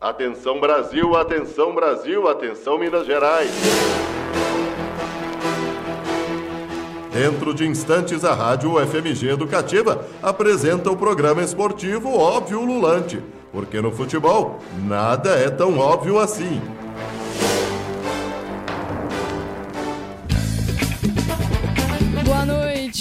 [0.00, 3.50] Atenção Brasil, atenção Brasil, atenção Minas Gerais.
[7.12, 13.90] Dentro de instantes, a Rádio FMG Educativa apresenta o programa esportivo Óbvio Lulante, porque no
[13.90, 16.62] futebol nada é tão óbvio assim.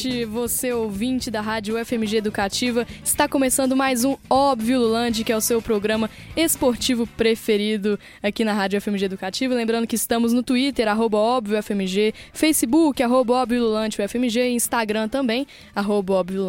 [0.07, 2.87] Noite, você ouvinte da Rádio FMG Educativa.
[3.03, 8.53] Está começando mais um Óbvio Lulante, que é o seu programa esportivo preferido aqui na
[8.53, 9.53] Rádio FMG Educativa.
[9.53, 13.65] Lembrando que estamos no Twitter, arroba óbvio FMG, Facebook, arroba óbvio
[14.53, 15.45] Instagram também,
[15.75, 16.47] arroba óbvio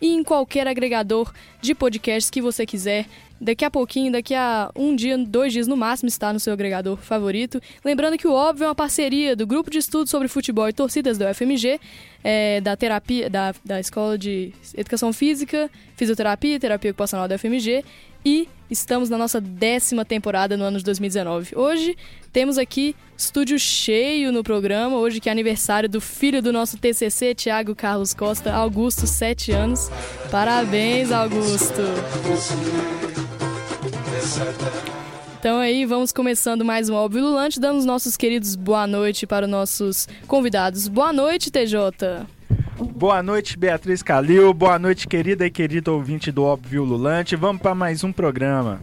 [0.00, 3.06] e em qualquer agregador de podcasts que você quiser
[3.40, 6.98] daqui a pouquinho, daqui a um dia, dois dias no máximo, está no seu agregador
[6.98, 7.60] favorito.
[7.84, 11.16] Lembrando que o Óbvio é uma parceria do Grupo de Estudos sobre Futebol e Torcidas
[11.16, 11.80] do UFMG,
[12.22, 17.84] é, da terapia, da, da Escola de Educação Física, Fisioterapia e Terapia Ocupacional da UFMG
[18.24, 21.56] e estamos na nossa décima temporada no ano de 2019.
[21.56, 21.96] Hoje
[22.32, 27.34] temos aqui estúdio cheio no programa, hoje que é aniversário do filho do nosso TCC,
[27.34, 29.90] Thiago Carlos Costa, Augusto, 7 anos.
[30.30, 31.82] Parabéns, Augusto!
[35.40, 39.46] Então aí, vamos começando mais um Óbvio Lulante, dando os nossos queridos boa noite para
[39.46, 40.86] os nossos convidados.
[40.86, 42.26] Boa noite, TJ!
[42.94, 44.52] Boa noite, Beatriz Calil.
[44.52, 47.36] Boa noite, querida e querido ouvinte do Óbvio Lulante.
[47.36, 48.82] Vamos para mais um programa.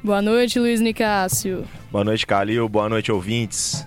[0.00, 1.64] Boa noite, Luiz Nicásio.
[1.90, 2.68] Boa noite, Calil.
[2.68, 3.84] Boa noite, ouvintes.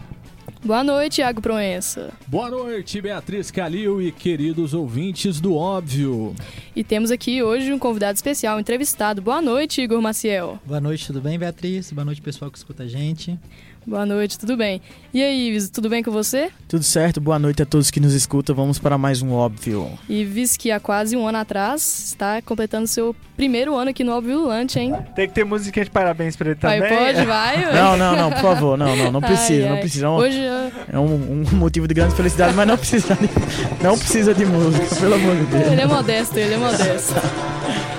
[0.63, 2.11] Boa noite, Iago Proença.
[2.27, 6.35] Boa noite, Beatriz Calil e queridos ouvintes do Óbvio.
[6.75, 9.23] E temos aqui hoje um convidado especial, um entrevistado.
[9.23, 10.59] Boa noite, Igor Maciel.
[10.63, 11.91] Boa noite, tudo bem, Beatriz?
[11.91, 13.39] Boa noite, pessoal que escuta a gente.
[13.85, 14.79] Boa noite, tudo bem?
[15.11, 16.51] E aí, Ives, tudo bem com você?
[16.67, 18.55] Tudo certo, boa noite a todos que nos escutam.
[18.55, 19.97] Vamos para mais um Óbvio.
[20.07, 24.37] Ives, que há quase um ano atrás está completando seu primeiro ano aqui no Óbvio
[24.41, 24.95] Lulante, hein?
[25.15, 26.79] Tem que ter musiquinha de parabéns para ele também.
[26.79, 27.73] Vai, pode, vai.
[27.73, 29.79] Não, não, não, por favor, não, não, não precisa, Ai, não ai.
[29.81, 30.05] precisa.
[30.05, 33.83] É um- Hoje eu- É um, um motivo de grande felicidade, mas não precisa de,
[33.83, 35.71] não precisa de música, pelo amor de Deus.
[35.71, 37.15] ele é modesto, ele é modesto.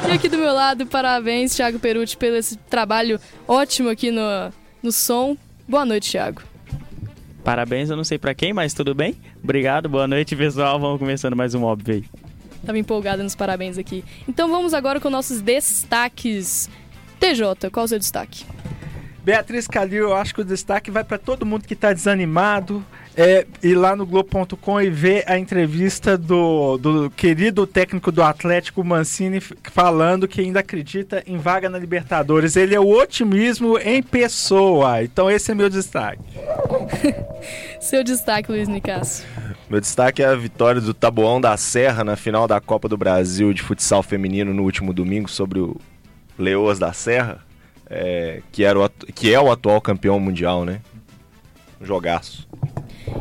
[0.08, 3.18] E aqui do meu lado, parabéns, Thiago Perucci, pelo esse trabalho
[3.48, 4.22] ótimo aqui no,
[4.80, 5.36] no som.
[5.68, 6.42] Boa noite, Thiago.
[7.44, 9.16] Parabéns, eu não sei pra quem, mas tudo bem.
[9.42, 10.78] Obrigado, boa noite, pessoal.
[10.78, 12.04] Vamos começando mais um óbvio aí.
[12.64, 14.04] Tava empolgada nos parabéns aqui.
[14.28, 16.70] Então vamos agora com nossos destaques.
[17.18, 18.44] TJ, qual o seu destaque?
[19.24, 22.84] Beatriz Calil, eu acho que o destaque vai para todo mundo que está desanimado.
[23.14, 28.82] É, ir lá no Globo.com e ver a entrevista do, do querido técnico do Atlético
[28.82, 32.56] Mancini falando que ainda acredita em vaga na Libertadores.
[32.56, 35.02] Ele é o otimismo em pessoa.
[35.02, 36.22] Então esse é meu destaque.
[37.80, 39.26] Seu destaque, Luiz Nicásio.
[39.68, 43.52] Meu destaque é a vitória do Taboão da Serra na final da Copa do Brasil
[43.52, 45.76] de futsal feminino no último domingo sobre o
[46.38, 47.40] Leoas da Serra,
[47.88, 50.80] é, que, era o que é o atual campeão mundial, né?
[51.80, 52.48] Um jogaço.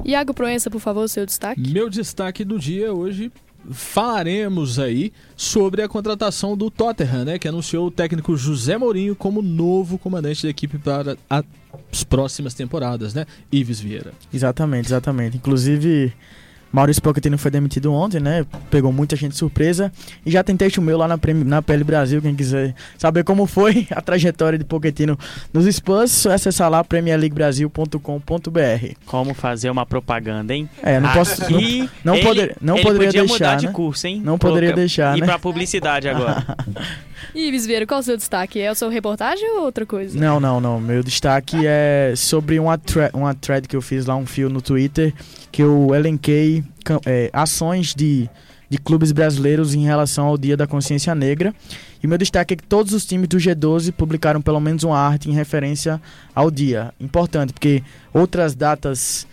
[0.05, 1.61] Iago Proença, por favor, seu destaque.
[1.71, 3.31] Meu destaque do dia hoje
[3.69, 9.41] falaremos aí sobre a contratação do Tottenham, né, que anunciou o técnico José Mourinho como
[9.41, 13.25] novo comandante da equipe para as próximas temporadas, né?
[13.51, 14.13] Ives Vieira.
[14.33, 15.37] Exatamente, exatamente.
[15.37, 16.13] Inclusive,
[16.71, 18.45] Maurício Pochettino foi demitido ontem, né?
[18.69, 19.91] Pegou muita gente de surpresa.
[20.25, 23.87] E já tem texto meu lá na, na PL Brasil, quem quiser saber como foi
[23.91, 25.17] a trajetória de Pochettino
[25.53, 28.95] nos Spurs, só acessar lá premierleaguebrasil.com.br.
[29.05, 30.69] Como fazer uma propaganda, hein?
[30.81, 31.43] É, não posso...
[31.43, 33.71] Aqui, não ele- poder- não ele poderia podia deixar, mudar de né?
[33.73, 34.21] curso, hein?
[34.23, 35.27] Não poderia deixar, Ir né?
[35.27, 36.45] pra publicidade agora.
[37.35, 38.59] Ives Vieira, qual o seu destaque?
[38.59, 40.17] É o seu reportagem ou outra coisa?
[40.19, 40.79] Não, não, não.
[40.79, 42.79] Meu destaque é sobre uma,
[43.13, 45.13] uma thread que eu fiz lá, um fio no Twitter,
[45.51, 46.63] que eu elenquei
[47.05, 48.29] é, ações de,
[48.69, 51.53] de clubes brasileiros em relação ao Dia da Consciência Negra.
[52.03, 55.29] E meu destaque é que todos os times do G12 publicaram pelo menos uma arte
[55.29, 56.01] em referência
[56.33, 56.93] ao dia.
[56.99, 57.83] Importante, porque
[58.13, 59.27] outras datas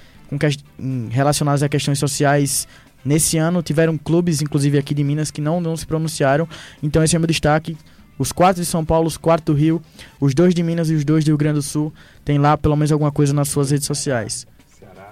[1.10, 2.68] relacionadas a questões sociais
[3.08, 6.46] nesse ano tiveram clubes, inclusive aqui de Minas, que não, não se pronunciaram.
[6.82, 7.76] Então esse é o meu destaque.
[8.18, 9.80] Os quatro de São Paulo, os quatro do Rio,
[10.20, 11.92] os dois de Minas e os dois do Rio Grande do Sul
[12.24, 14.46] tem lá pelo menos alguma coisa nas suas redes sociais.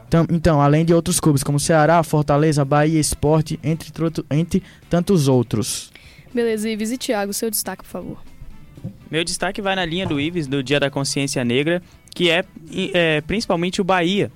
[0.09, 3.91] Então, então, além de outros clubes como Ceará, Fortaleza, Bahia, Esporte, entre,
[4.31, 5.91] entre tantos outros.
[6.33, 8.23] Beleza, Ives e Thiago, seu destaque, por favor.
[9.11, 11.83] Meu destaque vai na linha do Ives, do Dia da Consciência Negra,
[12.15, 12.45] que é,
[12.95, 14.31] é, principalmente o Bahia.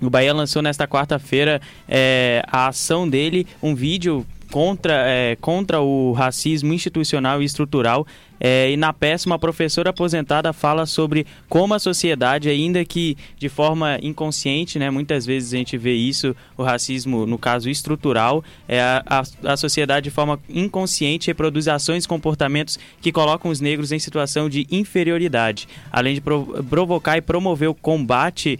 [0.00, 6.12] O Bahia lançou nesta quarta-feira é, a ação dele, um vídeo contra, é, contra o
[6.12, 8.06] racismo institucional e estrutural
[8.40, 13.50] É, e na peça, uma professora aposentada fala sobre como a sociedade, ainda que de
[13.50, 18.80] forma inconsciente, né, muitas vezes a gente vê isso, o racismo, no caso estrutural, é
[18.80, 23.98] a, a, sociedade de forma inconsciente reproduz ações e comportamentos que colocam os negros em
[23.98, 25.68] situação de inferioridade.
[25.92, 28.58] Além de prov provocar e promover o combate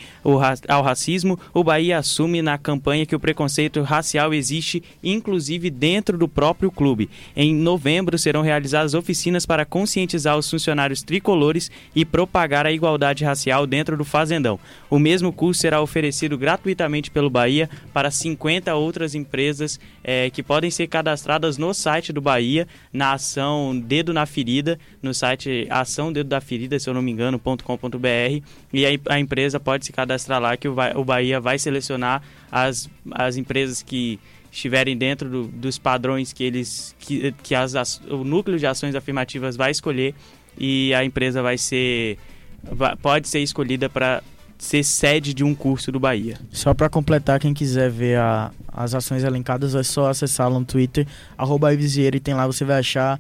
[0.69, 6.29] ao racismo, o Bahia assume na campanha que o preconceito racial existe, inclusive dentro do
[6.29, 7.09] próprio clube.
[7.35, 13.67] Em novembro serão realizadas oficinas para conscientizar os funcionários tricolores e propagar a igualdade racial
[13.67, 14.59] dentro do Fazendão.
[14.91, 20.71] O mesmo curso será oferecido gratuitamente pelo Bahia para 50 outras empresas é, que podem
[20.71, 26.29] ser cadastradas no site do Bahia, na ação Dedo na Ferida, no site ação Dedo
[26.29, 28.43] da Ferida, se eu não me engano, .com.br,
[28.73, 33.37] e a, a empresa pode se cadastrar lá que o Bahia vai selecionar as, as
[33.37, 34.19] empresas que
[34.51, 39.57] estiverem dentro do, dos padrões que eles que, que as, o núcleo de ações afirmativas
[39.57, 40.15] vai escolher
[40.59, 42.19] e a empresa vai ser
[42.63, 44.23] vai, pode ser escolhida para
[44.59, 46.39] ser sede de um curso do Bahia.
[46.53, 50.67] Só para completar, quem quiser ver a, as ações elencadas, é só acessar lá no
[50.67, 51.07] Twitter,
[51.37, 53.19] arroba e tem lá, você vai achar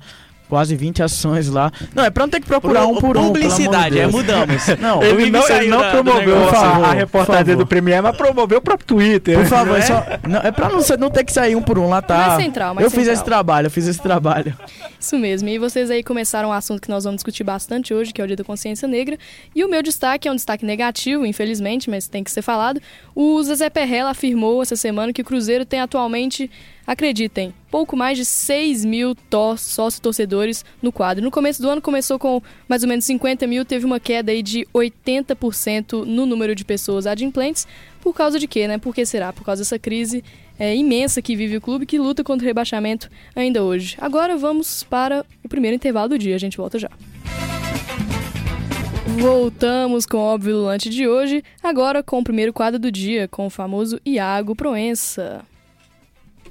[0.50, 1.70] quase 20 ações lá.
[1.94, 3.26] Não, é pra não ter que procurar Pro, um por um.
[3.29, 4.67] Publicidade, de é, mudamos.
[4.81, 8.61] Não, ele não, ele não promoveu negócio, a, a reportagem do Premier, mas promoveu o
[8.61, 9.38] próprio Twitter.
[9.38, 9.82] Por favor, é?
[9.82, 12.29] Só, não, é pra não, não ter que sair um por um lá, tá?
[12.29, 13.05] Mais central, mais eu central.
[13.05, 14.56] fiz esse trabalho, eu fiz esse trabalho.
[14.99, 18.20] Isso mesmo, e vocês aí começaram um assunto que nós vamos discutir bastante hoje, que
[18.20, 19.17] é o Dia da Consciência Negra.
[19.55, 22.81] E o meu destaque é um destaque negativo, infelizmente, mas tem que ser falado.
[23.14, 26.50] O Zezé Perrella afirmou essa semana que o Cruzeiro tem atualmente
[26.90, 29.14] Acreditem, pouco mais de 6 mil
[29.56, 31.22] sócios torcedores no quadro.
[31.22, 34.42] No começo do ano começou com mais ou menos 50 mil, teve uma queda aí
[34.42, 37.64] de 80% no número de pessoas adimplentes.
[38.00, 38.76] Por causa de quê, né?
[38.76, 39.32] Por que será?
[39.32, 40.25] Por causa dessa crise
[40.58, 43.96] é, imensa que vive o clube, que luta contra o rebaixamento ainda hoje.
[44.00, 46.90] Agora vamos para o primeiro intervalo do dia, a gente volta já.
[49.20, 53.46] Voltamos com o óbvio lulante de hoje, agora com o primeiro quadro do dia, com
[53.46, 55.48] o famoso Iago Proença.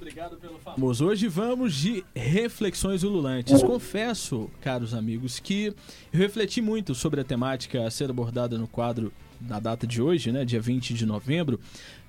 [0.09, 1.06] Obrigado pelo famoso.
[1.06, 3.61] Hoje vamos de reflexões ululantes.
[3.61, 5.67] Confesso, caros amigos, que
[6.11, 10.31] eu refleti muito sobre a temática a ser abordada no quadro na data de hoje,
[10.31, 11.59] né, dia 20 de novembro,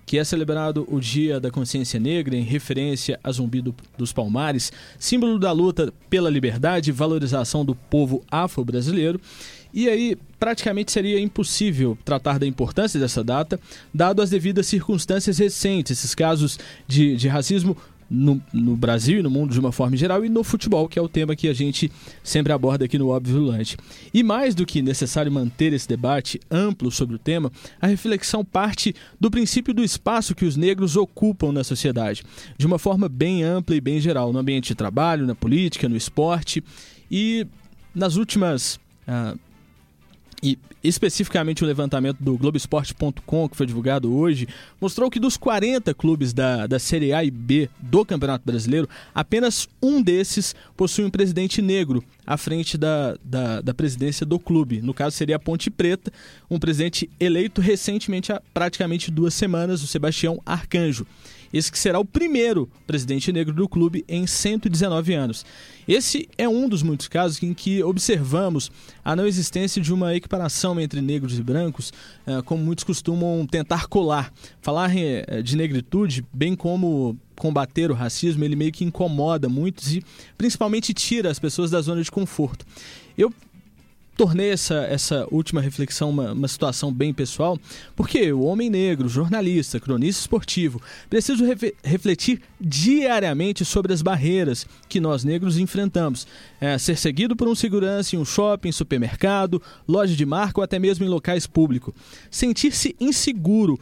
[0.07, 4.73] que é celebrado o Dia da Consciência Negra em referência a Zumbi do, dos Palmares,
[4.99, 9.21] símbolo da luta pela liberdade e valorização do povo afro-brasileiro.
[9.73, 13.61] E aí, praticamente seria impossível tratar da importância dessa data,
[13.95, 16.59] dado as devidas circunstâncias recentes, esses casos
[16.89, 17.77] de, de racismo
[18.11, 21.03] no, no, Brasil e no mundo de uma forma geral e no futebol, que é
[21.03, 21.91] o tema que a gente
[22.25, 23.77] sempre aborda aqui no Óbvio Lulante.
[24.13, 28.95] E mais do que necessário manter esse debate amplo sobre o tema, a reflexão parte
[29.21, 32.25] do princípio do espaço que os negros ocupam na sociedade,
[32.59, 35.97] de uma forma bem ampla e bem geral, no ambiente de trabalho, na política, no
[35.97, 36.65] esporte
[37.11, 37.47] e
[37.95, 38.81] nas últimas.
[39.07, 39.39] Uh,
[40.43, 44.49] e especificamente o levantamento do Globoesporte.com, que foi divulgado hoje,
[44.81, 49.69] mostrou que dos 40 clubes da, da Série A e B do Campeonato Brasileiro, apenas
[49.83, 54.81] um desses possui um presidente negro à frente da, da, da presidência do clube.
[54.81, 56.13] No caso, seria a Ponte Preta,
[56.51, 61.07] um presidente eleito recentemente há praticamente duas semanas, o Sebastião Arcanjo.
[61.53, 65.45] Esse que será o primeiro presidente negro do clube em 119 anos.
[65.87, 68.71] Esse é um dos muitos casos em que observamos
[69.05, 71.93] a não existência de uma equiparação entre negros e brancos,
[72.27, 74.33] eh, como muitos costumam tentar colar.
[74.61, 80.05] Falar eh, de negritude, bem como combater o racismo, ele meio que incomoda muitos e
[80.37, 82.65] principalmente tira as pessoas da zona de conforto.
[83.17, 83.33] Eu
[84.21, 87.59] tornei essa, essa última reflexão uma, uma situação bem pessoal,
[87.97, 95.01] porque o homem negro, jornalista, cronista esportivo, preciso re refletir diariamente sobre as barreiras que
[95.01, 96.27] nós negros enfrentamos.
[96.61, 100.79] É, ser seguido por um segurança em um shopping, supermercado, loja de marca ou até
[100.79, 101.95] mesmo em locais públicos.
[102.31, 103.81] Sentir-se inseguro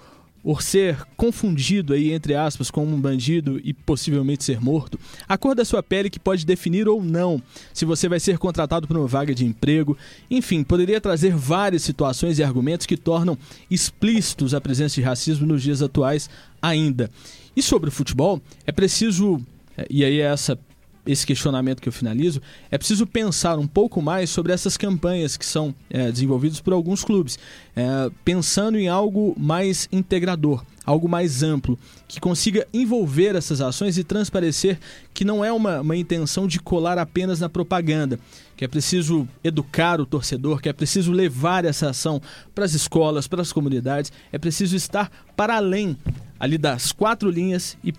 [0.49, 5.55] por ser confundido aí entre aspas como um bandido e possivelmente ser morto, a cor
[5.55, 7.43] da sua pele que pode definir ou não
[7.75, 9.95] se você vai ser contratado para uma vaga de emprego,
[10.31, 13.37] enfim, poderia trazer várias situações e argumentos que tornam
[13.71, 16.31] explícitos a presença de racismo nos dias atuais
[16.63, 17.11] ainda.
[17.55, 19.39] E sobre o futebol, é preciso
[19.77, 20.59] é, e aí é essa
[21.09, 25.47] esse questionamento que eu finalizo, é preciso pensar um pouco mais sobre essas campanhas que
[25.47, 27.39] são é, desenvolvidas por alguns clubes,
[27.75, 34.05] é, pensando em algo mais integrador, algo mais amplo, que consiga envolver essas ações e
[34.05, 34.79] transparecer
[35.15, 38.21] que não é uma, uma intenção de colar apenas na propaganda,
[38.55, 42.21] que é preciso educar o torcedor, que é preciso levar essa ação
[42.55, 45.97] para as escolas, para as comunidades, é preciso estar para além
[46.39, 47.95] ali das quatro linhas e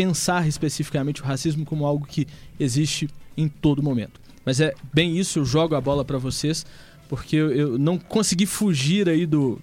[0.00, 2.26] pensar especificamente o racismo como algo que
[2.58, 4.18] existe em todo momento.
[4.46, 6.64] Mas é bem isso, eu jogo a bola para vocês,
[7.06, 9.60] porque eu, eu, não consegui fugir aí do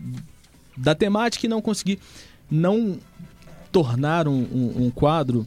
[0.77, 1.97] da temática e não consegui
[2.51, 2.99] não
[3.71, 5.43] tornar um, um, um quadro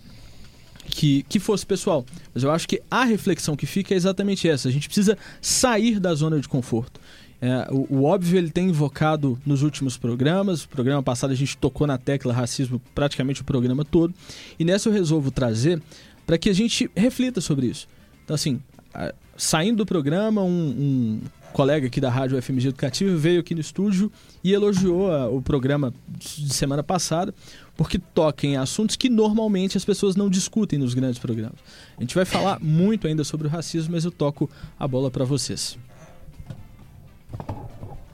[0.87, 2.05] que, que fosse pessoal.
[2.35, 4.69] Mas eu acho que a reflexão que fica é exatamente essa.
[4.69, 7.01] A gente precisa sair da zona de conforto.
[7.43, 10.67] É, o, o, óbvio ele tem invocado nos últimos programas.
[10.67, 14.15] Programa passado a gente tocou na tecla racismo praticamente o programa todo.
[14.59, 15.81] E nessa eu resolvo trazer
[16.27, 17.89] para que a gente reflita sobre isso.
[18.25, 18.61] Então, assim,
[18.93, 21.21] a, saindo do programa, um, um,
[21.53, 24.13] colega aqui da Rádio FMG Educativo veio aqui no estúdio
[24.45, 27.35] e elogiou a, o programa de semana passada,
[27.75, 31.59] porque toca em assuntos que normalmente as pessoas não discutem nos grandes programas.
[31.97, 35.25] A gente vai falar muito ainda sobre o racismo, mas eu toco a bola para
[35.25, 35.79] vocês.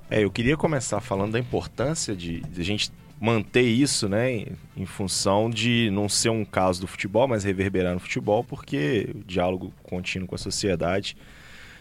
[0.08, 4.46] É, eu queria começar falando da importância de, de a gente manter isso, né,
[4.76, 9.24] em, função de não ser um caso do futebol, mas reverberar no futebol, porque o
[9.24, 11.16] diálogo contínuo com a sociedade.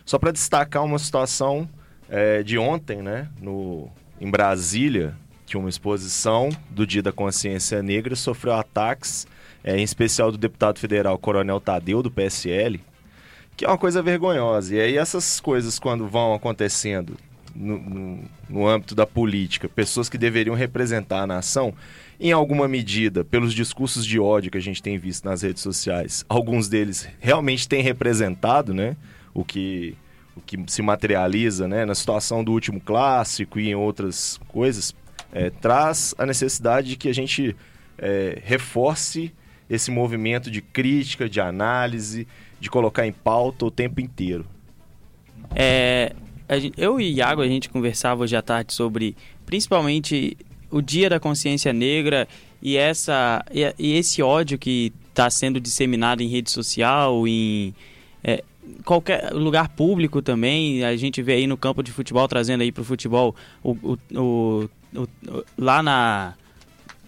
[0.06, 1.70] Só para destacar uma situação
[2.10, 3.90] é, de ontem, né, no,
[4.20, 5.16] em Brasília,
[5.46, 9.28] que uma exposição do Dia da Consciência Negra sofreu ataques,
[9.64, 12.82] é, em especial do deputado federal Coronel Tadeu, do PSL,
[13.56, 14.76] que é uma coisa vergonhosa.
[14.76, 17.18] E aí essas coisas, quando vão acontecendo
[17.56, 18.20] no,
[18.50, 21.74] no, âmbito da política, pessoas que deveriam representar a nação,
[22.20, 26.26] em alguma medida, pelos discursos de ódio que a gente tem visto nas redes sociais,
[26.28, 28.96] alguns deles realmente têm representado, né?
[29.34, 29.96] O que,
[30.36, 34.96] o que se materializa né, na situação do último clássico e em outras coisas,
[35.32, 37.56] é, traz a necessidade de que a gente
[37.98, 39.34] é, reforce
[39.70, 42.28] esse movimento de crítica, de análise,
[42.60, 44.46] de colocar em pauta o tempo inteiro.
[45.54, 46.16] É,
[46.52, 50.38] gente, eu e Iago, a gente conversava hoje à tarde sobre, principalmente,
[50.70, 52.28] o Dia da Consciência Negra
[52.62, 57.74] e, essa, e, e esse ódio que está sendo disseminado em rede social, em
[58.24, 58.44] é,
[58.84, 60.84] qualquer lugar público também.
[60.84, 63.98] A gente vê aí no campo de futebol, trazendo aí para o futebol o, o,
[64.16, 64.70] o,
[65.58, 66.36] lá na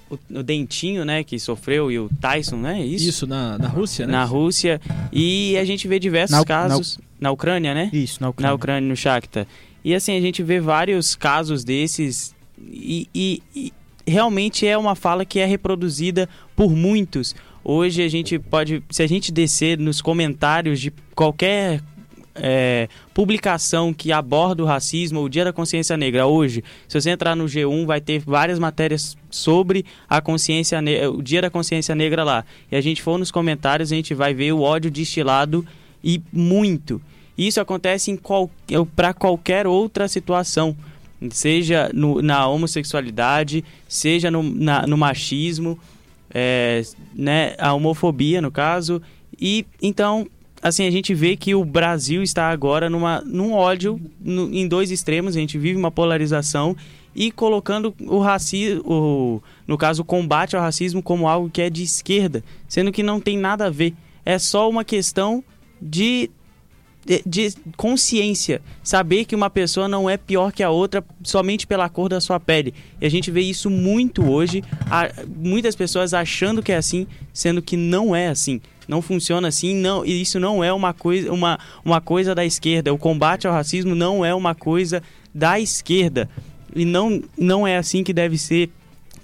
[0.10, 2.86] o, o, Dentinho, né, que sofreu, e o Tyson, né?
[2.86, 4.14] Isso, Isso na, na Rússia, né?
[4.14, 4.82] Na Rússia.
[5.12, 6.98] E a gente vê diversos na, casos.
[6.98, 7.90] Na, na, Ucrânia, né?
[7.94, 8.50] Isso, na Ucrânia.
[8.50, 9.48] Na Ucrânia, no Shakhtar.
[9.84, 12.36] E assim, a gente vê vários casos desses.
[12.60, 13.74] E, e, e
[14.06, 17.36] realmente é uma fala que é reproduzida por muitos.
[17.64, 21.82] Hoje a gente pode, se a gente descer nos comentários de qualquer
[22.40, 27.36] é, publicação que aborda o racismo, o Dia da Consciência Negra, hoje, se você entrar
[27.36, 30.80] no G1, vai ter várias matérias sobre a consciência
[31.12, 32.46] o Dia da Consciência Negra lá.
[32.72, 35.66] E a gente for nos comentários, a gente vai ver o ódio destilado
[36.04, 37.02] e muito.
[37.38, 38.50] Isso acontece qual,
[38.96, 40.76] para qualquer outra situação,
[41.32, 45.80] seja no, na homossexualidade, seja no, na, no machismo,
[46.34, 46.82] é,
[47.14, 49.02] né, a homofobia no caso.
[49.40, 50.28] E então
[50.62, 54.92] assim, a gente vê que o Brasil está agora numa, num ódio no, em dois
[54.92, 56.76] extremos, a gente vive uma polarização
[57.16, 61.82] e colocando o racismo, no caso, o combate ao racismo como algo que é de
[61.82, 63.96] esquerda, sendo que não tem nada a ver.
[64.24, 65.44] É só uma questão
[65.82, 66.30] de,
[67.04, 71.90] de, de consciência, saber que uma pessoa não é pior que a outra somente pela
[71.90, 72.72] cor da sua pele.
[73.02, 74.64] E a gente vê isso muito hoje,
[75.36, 80.06] muitas pessoas achando que é assim, sendo que não é assim não funciona assim, não,
[80.06, 82.94] e isso não é uma coisa, uma, uma coisa da esquerda.
[82.94, 85.04] O combate ao racismo não é uma coisa
[85.34, 86.30] da esquerda.
[86.76, 88.70] E não, não é assim que deve ser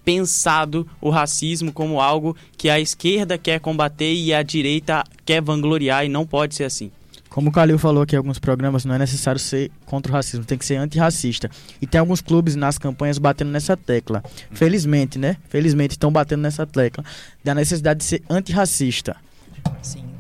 [0.03, 6.05] pensado o racismo como algo que a esquerda quer combater e a direita quer vangloriar,
[6.05, 6.91] e não pode ser assim.
[7.29, 10.45] Como o Calil falou aqui em alguns programas, não é necessário ser contra o racismo,
[10.45, 11.49] tem que ser antirracista.
[11.81, 14.23] E tem alguns clubes nas campanhas batendo nessa tecla.
[14.51, 15.37] Felizmente, né?
[15.49, 17.03] Felizmente estão batendo nessa tecla
[17.43, 19.15] da necessidade de ser antirracista.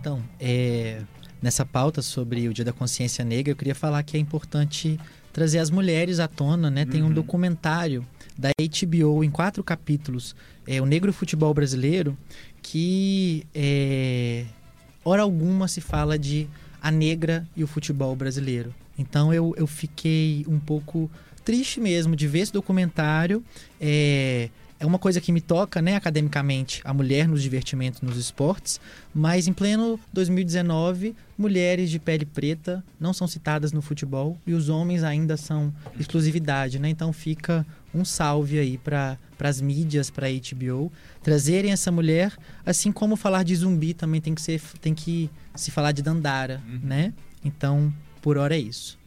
[0.03, 1.01] Então, é,
[1.41, 4.99] nessa pauta sobre o Dia da Consciência Negra, eu queria falar que é importante
[5.31, 6.85] trazer as mulheres à tona, né?
[6.85, 7.13] Tem um uhum.
[7.13, 8.05] documentário
[8.37, 10.35] da HBO em quatro capítulos,
[10.67, 12.17] é o Negro Futebol Brasileiro,
[12.61, 14.43] que é,
[15.05, 16.49] hora alguma se fala de
[16.81, 18.75] a negra e o futebol brasileiro.
[18.99, 21.09] Então eu, eu fiquei um pouco
[21.45, 23.41] triste mesmo de ver esse documentário.
[23.79, 24.49] É,
[24.83, 28.81] é uma coisa que me toca, né, academicamente, a mulher nos divertimentos, nos esportes,
[29.15, 34.67] mas em pleno 2019, mulheres de pele preta não são citadas no futebol e os
[34.67, 36.89] homens ainda são exclusividade, né?
[36.89, 40.91] Então fica um salve aí para as mídias, para a HBO,
[41.23, 42.33] trazerem essa mulher,
[42.65, 46.61] assim como falar de zumbi também tem que ser tem que se falar de Dandara,
[46.67, 46.79] uhum.
[46.83, 47.13] né?
[47.45, 48.97] Então, por hora é isso.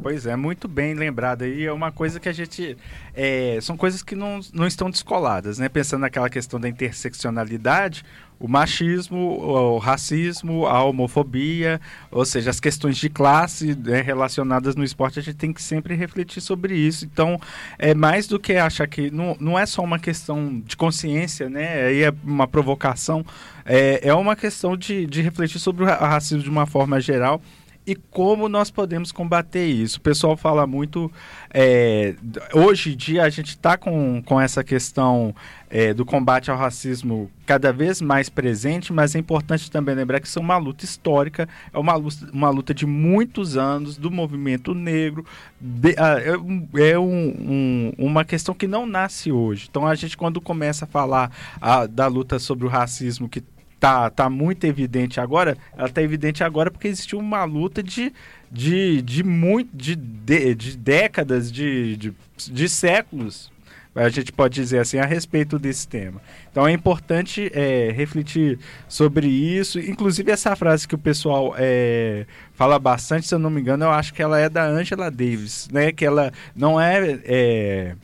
[0.00, 1.64] Pois é, muito bem lembrado aí.
[1.64, 2.76] É uma coisa que a gente.
[3.14, 5.68] É, são coisas que não, não estão descoladas, né?
[5.68, 8.04] Pensando naquela questão da interseccionalidade,
[8.38, 11.80] o machismo, o racismo, a homofobia,
[12.10, 15.96] ou seja, as questões de classe né, relacionadas no esporte, a gente tem que sempre
[15.96, 17.04] refletir sobre isso.
[17.04, 17.40] Então,
[17.76, 19.10] é mais do que achar que.
[19.10, 21.86] Não, não é só uma questão de consciência, né?
[21.86, 23.26] Aí é uma provocação.
[23.64, 27.42] É, é uma questão de, de refletir sobre o racismo de uma forma geral
[27.88, 29.96] e como nós podemos combater isso.
[29.96, 31.10] O pessoal fala muito.
[31.54, 32.14] É,
[32.52, 35.34] hoje em dia a gente está com, com essa questão
[35.70, 40.26] é, do combate ao racismo cada vez mais presente, mas é importante também lembrar que
[40.26, 44.74] isso é uma luta histórica, é uma luta, uma luta de muitos anos do movimento
[44.74, 45.24] negro.
[45.58, 49.66] De, é, é um, um, uma questão que não nasce hoje.
[49.70, 53.42] Então a gente, quando começa a falar a, da luta sobre o racismo que
[53.78, 58.12] tá, tá muito evidente agora, ela tá evidente agora porque existiu uma luta de,
[58.50, 63.50] de, de, muito, de, de, de décadas, de, de, de séculos,
[63.94, 66.20] a gente pode dizer assim, a respeito desse tema.
[66.50, 68.58] Então é importante é, refletir
[68.88, 69.80] sobre isso.
[69.80, 73.90] Inclusive, essa frase que o pessoal é, fala bastante, se eu não me engano, eu
[73.90, 75.90] acho que ela é da Angela Davis, né?
[75.90, 77.94] Que ela não é, é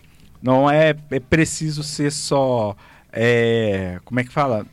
[0.42, 2.76] não é, é preciso ser só.
[3.12, 4.66] É, como é que fala?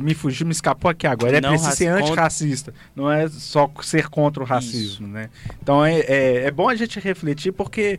[0.00, 1.38] Me fugiu, me escapou aqui agora.
[1.38, 5.12] É não preciso ser antirracista, não é só ser contra o racismo, Isso.
[5.14, 5.30] né?
[5.62, 7.98] Então é, é, é, bom a gente refletir porque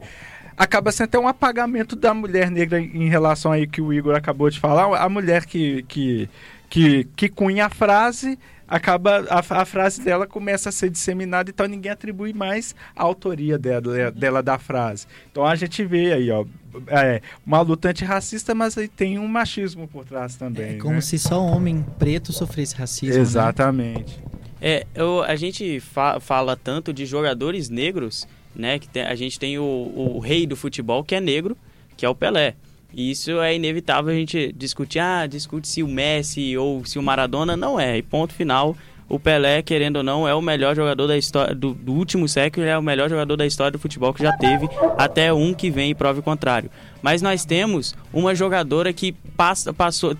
[0.58, 4.50] acaba sendo até um apagamento da mulher negra em relação aí que o Igor acabou
[4.50, 4.98] de falar.
[4.98, 6.29] A mulher que, que,
[6.70, 11.67] que, que cunha a frase acaba a, a, frase dela começa a ser disseminada, então
[11.67, 15.07] ninguém atribui mais a autoria dela, dela da frase.
[15.31, 16.45] Então a gente vê aí, ó,
[16.88, 20.75] é, uma luta antirracista, mas aí tem um machismo por trás também.
[20.75, 21.01] É como né?
[21.01, 23.15] se só homem preto sofresse racismo.
[23.15, 23.21] Né?
[23.21, 24.19] Exatamente.
[24.19, 24.24] Né?
[24.59, 28.79] É, eu, a gente fa fala tanto de jogadores negros, né?
[28.79, 31.55] Que tem, a gente tem o, o rei do futebol que é negro,
[31.95, 32.55] que é o Pelé.
[32.94, 37.03] E isso é inevitável a gente discutir, ah, discute se o Messi ou se o
[37.03, 37.98] Maradona não é.
[37.98, 38.75] E ponto final,
[39.10, 42.65] o Pelé, querendo ou não, é o melhor jogador da história do, do, último século,
[42.65, 44.67] é o melhor jogador da história do futebol que já teve,
[44.98, 46.70] até um que vem e prove o contrário.
[47.01, 50.15] Mas nós temos uma jogadora que passa, passou,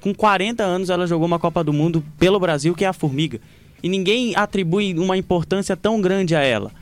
[0.00, 3.40] com 40 anos ela jogou uma Copa do Mundo pelo Brasil, que é a Formiga.
[3.82, 6.72] E ninguém atribui uma importância tão grande a ela.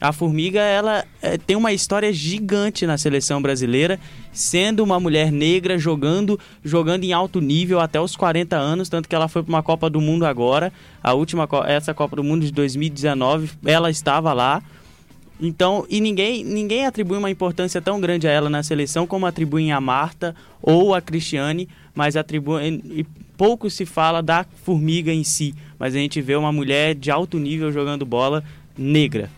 [0.00, 3.98] A Formiga, ela é, tem uma história gigante na seleção brasileira,
[4.32, 9.14] sendo uma mulher negra jogando, jogando em alto nível até os 40 anos, tanto que
[9.14, 12.52] ela foi para uma Copa do Mundo agora, a última essa Copa do Mundo de
[12.52, 14.62] 2019, ela estava lá.
[15.40, 19.72] Então, e ninguém, ninguém atribui uma importância tão grande a ela na seleção como atribuem
[19.72, 23.04] a Marta ou a Cristiane, mas atribuem e
[23.36, 27.38] pouco se fala da Formiga em si, mas a gente vê uma mulher de alto
[27.38, 28.42] nível jogando bola
[28.76, 29.30] negra.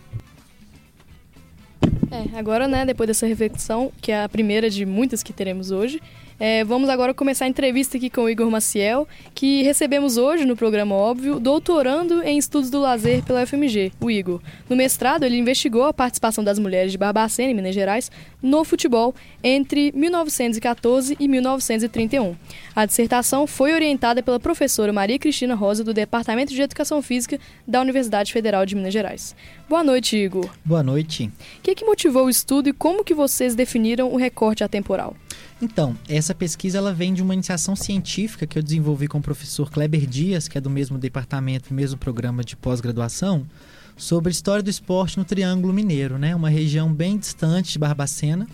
[2.11, 6.01] É, agora, né, depois dessa reflexão, que é a primeira de muitas que teremos hoje,
[6.40, 10.57] é, vamos agora começar a entrevista aqui com o Igor Maciel, que recebemos hoje no
[10.57, 14.40] programa Óbvio, doutorando em estudos do lazer pela UFMG, o Igor.
[14.66, 18.11] No mestrado, ele investigou a participação das mulheres de Barbacena, em Minas Gerais,
[18.42, 22.35] no futebol entre 1914 e 1931.
[22.74, 27.83] A dissertação foi orientada pela professora Maria Cristina Rosa, do Departamento de Educação Física da
[27.83, 29.37] Universidade Federal de Minas Gerais.
[29.68, 30.48] Boa noite, Igor.
[30.64, 31.31] Boa noite.
[31.59, 35.14] O que, que motivou o estudo e como que vocês definiram o recorte atemporal?
[35.62, 39.70] Então, essa pesquisa ela vem de uma iniciação científica que eu desenvolvi com o professor
[39.70, 43.46] Kleber Dias, que é do mesmo departamento, mesmo programa de pós-graduação,
[43.94, 46.35] sobre história do esporte no Triângulo Mineiro, né?
[46.35, 48.49] uma região bem distante de Barbacena.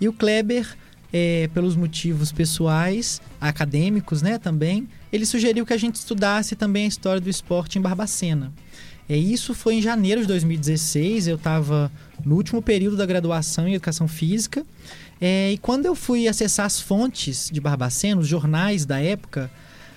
[0.00, 0.74] E o Kleber,
[1.12, 6.88] é, pelos motivos pessoais, acadêmicos né, também, ele sugeriu que a gente estudasse também a
[6.88, 8.50] história do esporte em Barbacena.
[9.06, 11.92] É, isso foi em janeiro de 2016, eu estava
[12.24, 14.64] no último período da graduação em Educação Física
[15.20, 19.50] é, e quando eu fui acessar as fontes de Barbacena, os jornais da época,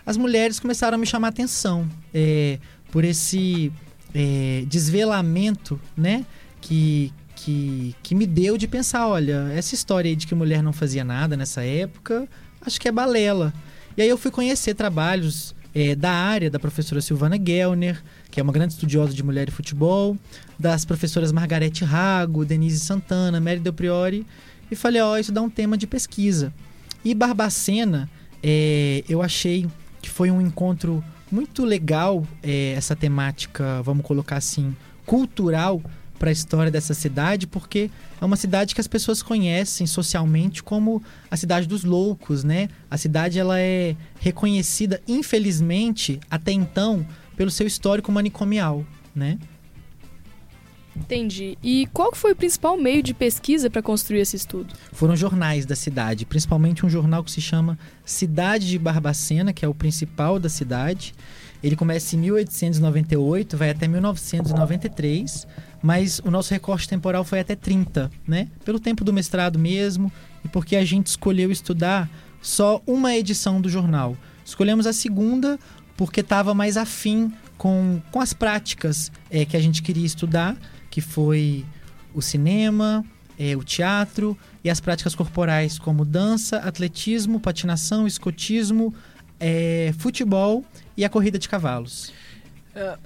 [0.06, 2.58] as mulheres começaram a me chamar a atenção é,
[2.92, 3.72] por esse
[4.14, 6.26] é, desvelamento, né?
[6.60, 10.74] Que, que, que me deu de pensar, olha, essa história aí de que mulher não
[10.74, 12.28] fazia nada nessa época,
[12.62, 13.54] acho que é balela.
[13.98, 18.44] E aí eu fui conhecer trabalhos é, da área da professora Silvana Gellner, que é
[18.44, 20.18] uma grande estudiosa de mulher e futebol,
[20.58, 24.26] das professoras Margarete Rago, Denise Santana, Mary Del Priori,
[24.72, 26.54] e falei, ó, oh, isso dá um tema de pesquisa.
[27.04, 28.10] E Barbacena,
[28.42, 29.68] é, eu achei
[30.02, 35.82] que foi um encontro muito legal, é, essa temática, vamos colocar assim, cultural
[36.18, 41.02] para a história dessa cidade, porque é uma cidade que as pessoas conhecem socialmente como
[41.32, 42.70] a cidade dos loucos, né?
[42.92, 47.06] A cidade ela é reconhecida, infelizmente, até então,
[47.36, 49.40] pelo seu histórico manicomial, né?
[50.96, 51.58] Entendi.
[51.64, 54.74] E qual foi o principal meio de pesquisa para construir esse estudo?
[54.92, 59.68] Foram jornais da cidade, principalmente um jornal que se chama Cidade de Barbacena, que é
[59.68, 61.14] o principal da cidade.
[61.64, 65.48] Ele começa em 1898, vai até 1993,
[65.82, 68.48] mas o nosso recorte temporal foi até 30, né?
[68.66, 70.12] Pelo tempo do mestrado mesmo
[70.44, 72.10] e porque a gente escolheu estudar
[72.42, 74.18] só uma edição do jornal.
[74.44, 75.60] Escolhemos a segunda
[75.96, 80.58] porque estava mais afim com, com as práticas é, que a gente queria estudar,
[80.92, 81.66] que foi
[82.14, 83.04] o cinema,
[83.40, 88.94] é, o teatro e as práticas corporais como dança, atletismo, patinação, escotismo,
[89.40, 90.64] é, futebol
[90.96, 92.14] e a corrida de cavalos.
[92.76, 92.98] É,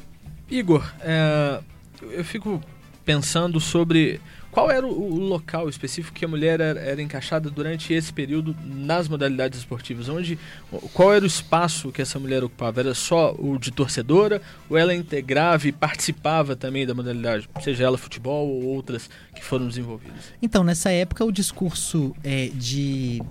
[0.49, 1.61] Igor, é,
[2.01, 2.61] eu fico
[3.05, 4.19] pensando sobre
[4.55, 8.55] qual era o, o, local específico que a mulher era, era, encaixada durante esse período
[8.63, 10.07] nas modalidades esportivas?
[10.07, 10.39] Onde,
[10.93, 12.79] qual era o espaço que essa mulher ocupava?
[12.79, 17.97] Era só o de torcedora ou ela integrava e participava também da modalidade, seja ela
[17.97, 20.31] futebol ou outras que foram desenvolvidas?
[20.41, 23.21] Então, nessa época, o discurso é, de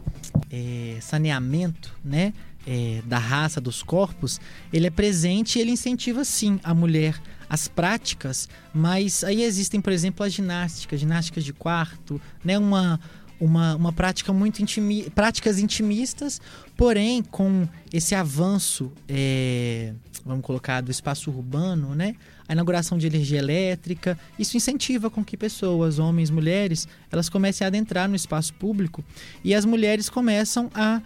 [0.53, 2.35] é, saneamento, né?
[2.67, 4.41] É, da raça, dos corpos,
[4.73, 9.93] ele é presente e ele incentiva sim a mulher as práticas, mas aí existem, por
[9.93, 12.59] exemplo, as ginásticas, ginásticas de quarto, né?
[12.59, 12.99] Uma,
[13.41, 16.41] uma, uma prática muito intimi práticas intimistas,
[16.77, 19.93] porém com esse avanço, é,
[20.25, 22.15] vamos colocar, do espaço urbano, né?
[22.49, 27.69] A inauguração de energia elétrica, isso incentiva com que pessoas, homens, mulheres, elas comecem a
[27.69, 29.05] adentrar no espaço público
[29.43, 31.01] e as mulheres começam a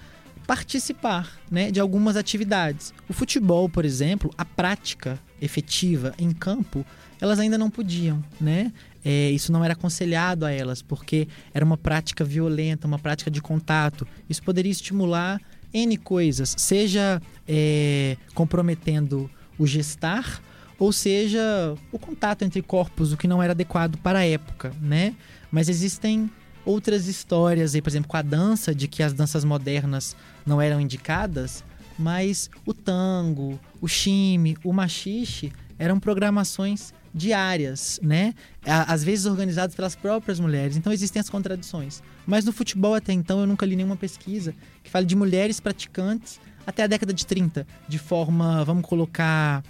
[0.48, 2.94] participar né, de algumas atividades.
[3.06, 6.87] O futebol, por exemplo, a prática efetiva em campo,
[7.20, 8.72] elas ainda não podiam, né?
[9.04, 13.42] É, isso não era aconselhado a elas, porque era uma prática violenta, uma prática de
[13.42, 14.08] contato.
[14.26, 15.38] Isso poderia estimular
[15.70, 20.42] N coisas, seja é, comprometendo o gestar,
[20.78, 25.14] ou seja, o contato entre corpos, o que não era adequado para a época, né?
[25.52, 26.30] Mas existem
[26.68, 30.78] outras histórias aí, por exemplo, com a dança, de que as danças modernas não eram
[30.78, 31.64] indicadas,
[31.98, 38.35] mas o tango, o chime, o machixe eram programações diárias, né?
[38.66, 40.76] Às vezes organizadas pelas próprias mulheres.
[40.76, 42.02] Então existem as contradições.
[42.26, 44.54] Mas no futebol até então eu nunca li nenhuma pesquisa
[44.85, 49.64] que fale de mulheres praticantes até a década de 30, de forma, vamos colocar,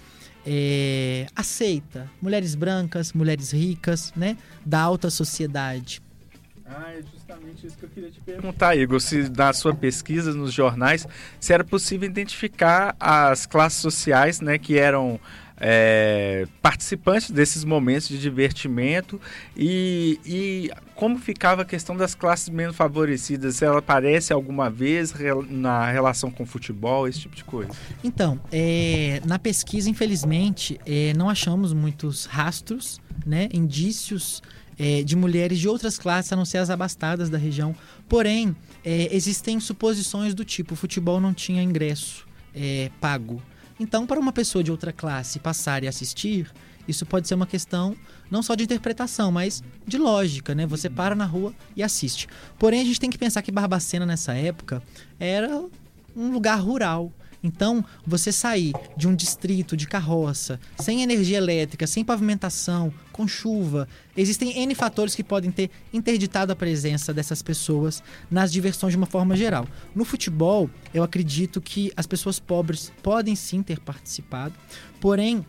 [0.45, 2.11] é, aceita.
[2.21, 4.35] Mulheres brancas, mulheres ricas, né?
[4.65, 6.01] Da alta sociedade.
[6.69, 8.99] Ah, é justamente isso que eu queria te perguntar, Igor.
[8.99, 11.07] Se na sua pesquisa nos jornais,
[11.39, 15.19] se era possível identificar as classes sociais, né, que eram
[15.59, 19.19] é, participantes desses momentos de divertimento
[19.57, 23.55] e, e, como ficava a questão das classes menos favorecidas?
[23.55, 25.13] Se ela aparece alguma vez
[25.49, 27.71] na relação com o futebol, esse tipo de coisa?
[28.03, 34.41] Então, é, na pesquisa, infelizmente, é, não achamos muitos rastros, né, indícios
[34.79, 37.75] é, de mulheres de outras classes, a não ser as abastadas da região.
[38.07, 43.41] Porém, é, existem suposições do tipo: o futebol não tinha ingresso é, pago.
[43.79, 46.51] Então, para uma pessoa de outra classe passar e assistir,
[46.87, 47.95] isso pode ser uma questão
[48.31, 50.65] não só de interpretação, mas de lógica, né?
[50.65, 52.27] Você para na rua e assiste.
[52.57, 54.81] Porém, a gente tem que pensar que Barbacena nessa época
[55.19, 55.63] era
[56.15, 57.11] um lugar rural.
[57.43, 63.87] Então, você sair de um distrito de carroça, sem energia elétrica, sem pavimentação, com chuva,
[64.15, 69.05] existem N fatores que podem ter interditado a presença dessas pessoas nas diversões de uma
[69.05, 69.67] forma geral.
[69.95, 74.53] No futebol, eu acredito que as pessoas pobres podem sim ter participado,
[74.99, 75.45] porém,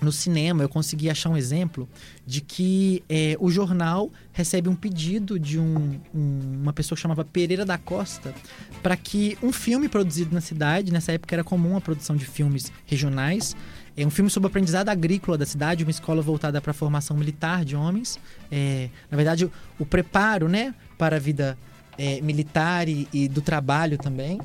[0.00, 1.88] no cinema eu consegui achar um exemplo
[2.26, 7.24] de que é, o jornal recebe um pedido de um, um, uma pessoa que chamava
[7.24, 8.34] Pereira da Costa
[8.82, 12.70] para que um filme produzido na cidade, nessa época era comum a produção de filmes
[12.84, 13.56] regionais,
[13.96, 17.16] é um filme sobre o aprendizado agrícola da cidade, uma escola voltada para a formação
[17.16, 18.20] militar de homens.
[18.52, 21.56] É, na verdade, o, o, preparo né, para a vida
[21.96, 24.38] é, militar e, e, do trabalho também.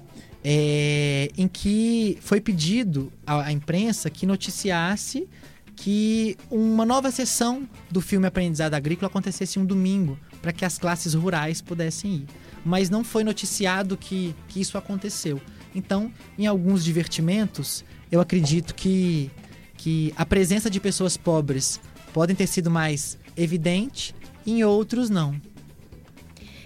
[0.44, 5.28] É, em que foi pedido à, à imprensa que noticiasse
[5.76, 11.16] que uma nova sessão do filme Aprendizado Agrícola acontecesse um domingo, para que as classes
[11.16, 12.26] rurais pudessem ir.
[12.64, 15.42] Mas não foi noticiado que, que isso aconteceu.
[15.74, 19.32] Então, em alguns divertimentos, eu acredito que,
[19.76, 21.80] que a presença de pessoas pobres
[22.14, 24.14] podem ter sido mais evidente,
[24.46, 25.42] em outros não.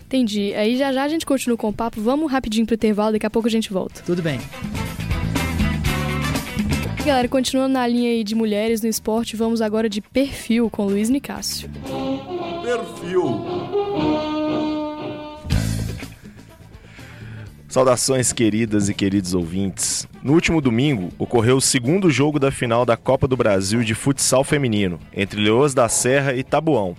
[0.06, 0.54] Entendi.
[0.54, 2.00] Aí já já a gente continua com o papo.
[2.02, 4.02] Vamos rapidinho pro intervalo, daqui a pouco a gente volta.
[4.04, 4.40] Tudo bem
[7.06, 11.08] galera, continuando na linha aí de mulheres no esporte, vamos agora de perfil com Luiz
[11.08, 11.70] Nicásio.
[12.64, 13.46] Perfil.
[17.68, 20.08] Saudações, queridas e queridos ouvintes.
[20.24, 24.44] No último domingo, ocorreu o segundo jogo da final da Copa do Brasil de futsal
[24.44, 26.98] feminino, entre Leoas da Serra e Tabuão.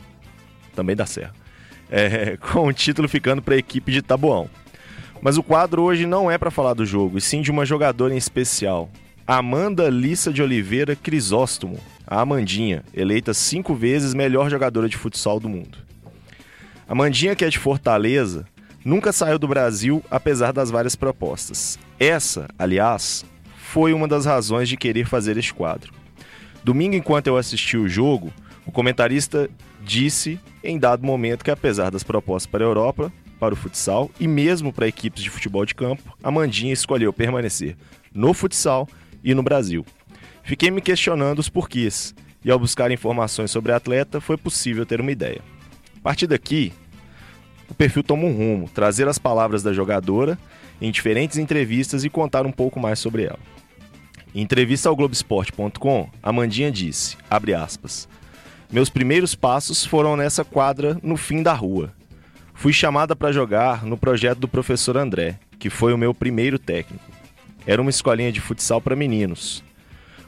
[0.77, 1.46] Também da Serra.
[1.91, 4.49] É, com o título ficando para a equipe de Tabuão.
[5.21, 8.15] Mas o quadro hoje não é para falar do jogo, e sim de uma jogadora
[8.15, 8.91] em especial.
[9.27, 15.49] Amanda Lissa de Oliveira Crisóstomo, a Amandinha, eleita cinco vezes melhor jogadora de futsal do
[15.49, 15.79] mundo.
[16.89, 18.47] Amandinha, que é de Fortaleza,
[18.85, 21.77] nunca saiu do Brasil apesar das várias propostas.
[21.99, 23.25] Essa, aliás,
[23.57, 25.93] foi uma das razões de querer fazer este quadro.
[26.63, 28.33] Domingo, enquanto eu assisti o jogo,
[28.65, 29.51] o comentarista
[29.83, 34.27] disse em dado momento que, apesar das propostas para a Europa, para o futsal e
[34.27, 37.77] mesmo para equipes de futebol de campo, a Mandinha escolheu permanecer
[38.15, 38.89] no futsal
[39.23, 39.85] e no Brasil.
[40.43, 45.01] Fiquei me questionando os porquês, e ao buscar informações sobre a atleta, foi possível ter
[45.01, 45.41] uma ideia.
[45.99, 46.73] A partir daqui,
[47.69, 50.39] o perfil toma um rumo, trazer as palavras da jogadora
[50.81, 53.39] em diferentes entrevistas e contar um pouco mais sobre ela.
[54.35, 58.09] Em entrevista ao Globoesporte.com, a Mandinha disse, abre aspas,
[58.71, 61.93] meus primeiros passos foram nessa quadra no fim da rua.
[62.55, 67.05] Fui chamada para jogar no projeto do professor André, que foi o meu primeiro técnico.
[67.67, 69.63] Era uma escolinha de futsal para meninos.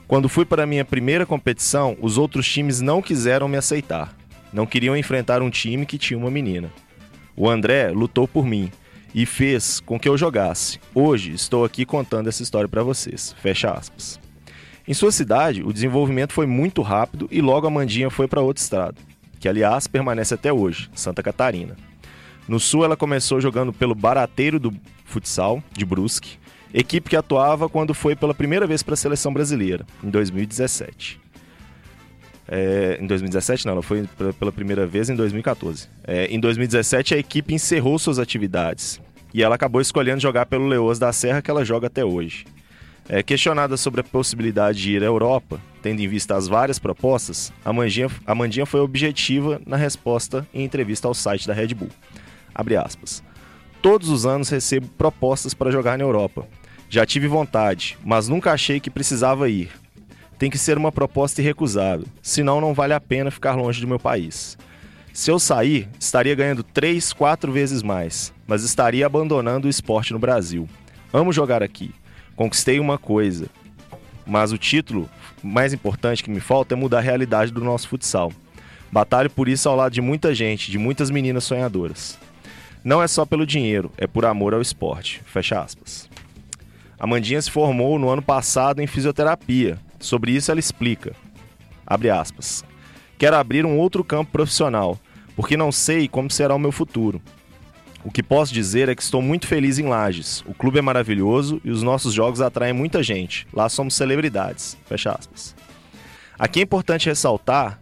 [0.06, 4.16] Quando fui para minha primeira competição, os outros times não quiseram me aceitar.
[4.52, 6.70] Não queriam enfrentar um time que tinha uma menina.
[7.36, 8.70] O André lutou por mim
[9.14, 10.80] e fez com que eu jogasse.
[10.94, 13.34] Hoje estou aqui contando essa história para vocês.
[13.40, 14.18] Fecha aspas.
[14.88, 18.62] Em sua cidade, o desenvolvimento foi muito rápido e logo a Mandinha foi para outro
[18.62, 18.96] estado,
[19.38, 21.76] que aliás permanece até hoje, Santa Catarina.
[22.48, 24.72] No sul, ela começou jogando pelo Barateiro do
[25.04, 26.38] Futsal, de Brusque,
[26.72, 31.20] equipe que atuava quando foi pela primeira vez para a seleção brasileira, em 2017.
[32.50, 35.86] É, em 2017 não, ela foi pela primeira vez em 2014.
[36.02, 38.98] É, em 2017 a equipe encerrou suas atividades
[39.34, 42.46] e ela acabou escolhendo jogar pelo Leoas da Serra que ela joga até hoje.
[43.08, 47.52] É, questionada sobre a possibilidade de ir à Europa, tendo em vista as várias propostas,
[47.64, 51.88] a Mandinha, a Mandinha foi objetiva na resposta em entrevista ao site da Red Bull.
[52.54, 53.22] Abre aspas.
[53.80, 56.46] Todos os anos recebo propostas para jogar na Europa.
[56.90, 59.70] Já tive vontade, mas nunca achei que precisava ir
[60.38, 63.98] tem que ser uma proposta irrecusável, senão não vale a pena ficar longe do meu
[63.98, 64.56] país.
[65.12, 70.18] Se eu sair, estaria ganhando 3, 4 vezes mais, mas estaria abandonando o esporte no
[70.18, 70.68] Brasil.
[71.12, 71.90] Amo jogar aqui.
[72.38, 73.48] Conquistei uma coisa,
[74.24, 75.10] mas o título
[75.42, 78.32] mais importante que me falta é mudar a realidade do nosso futsal.
[78.90, 82.18] Batalho por isso ao lado de muita gente, de muitas meninas sonhadoras.
[82.82, 85.20] Não é só pelo dinheiro, é por amor ao esporte.
[85.26, 86.08] Fecha aspas.
[86.98, 91.12] A Mandinha se formou no ano passado em fisioterapia Sobre isso ela explica,
[91.84, 92.64] abre aspas,
[93.18, 94.98] quero abrir um outro campo profissional,
[95.34, 97.20] porque não sei como será o meu futuro.
[98.04, 100.44] O que posso dizer é que estou muito feliz em Lages.
[100.46, 103.46] O clube é maravilhoso e os nossos jogos atraem muita gente.
[103.52, 104.78] Lá somos celebridades.
[104.86, 105.54] Fecha aspas.
[106.38, 107.80] Aqui é importante ressaltar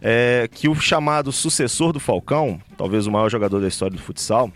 [0.00, 4.50] é, que o chamado sucessor do Falcão, talvez o maior jogador da história do futsal,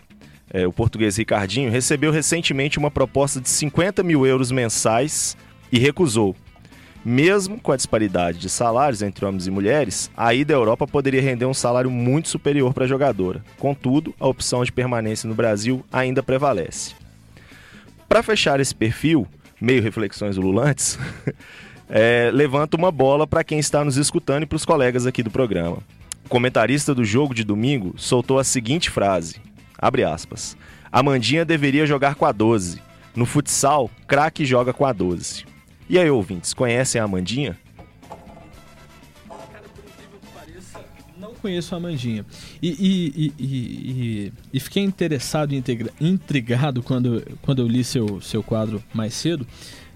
[0.49, 5.37] é, o português Ricardinho, recebeu recentemente uma proposta de 50 mil euros mensais
[5.71, 6.35] e recusou.
[7.05, 11.21] Mesmo com a disparidade de salários entre homens e mulheres, a ida à Europa poderia
[11.21, 13.43] render um salário muito superior para a jogadora.
[13.59, 16.95] Contudo, a opção de permanência no Brasil ainda prevalece.
[18.07, 19.27] Para fechar esse perfil,
[19.59, 20.97] meio reflexões ululantes,
[21.89, 25.31] é, levanta uma bola para quem está nos escutando e para os colegas aqui do
[25.31, 25.79] programa.
[26.25, 29.41] O comentarista do jogo de domingo soltou a seguinte frase:
[29.77, 30.55] abre aspas.
[30.89, 32.81] Amandinha deveria jogar com a 12.
[33.13, 35.52] No futsal, craque joga com a 12.
[35.93, 37.55] E aí, ouvintes, conhecem a Amandinha?
[41.39, 42.25] Conheço a Amandinha.
[42.59, 45.63] E, e, e, e, fiquei interessado e
[46.01, 49.45] intrigado quando, quando eu li seu, seu quadro mais cedo,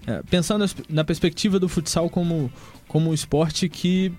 [0.06, 2.48] é, pensando na perspectiva do futsal como,
[2.86, 4.12] como um esporte que,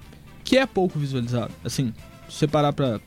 [0.44, 1.54] que é pouco visualizado.
[1.64, 1.94] Assim,
[2.28, 3.00] se você parar para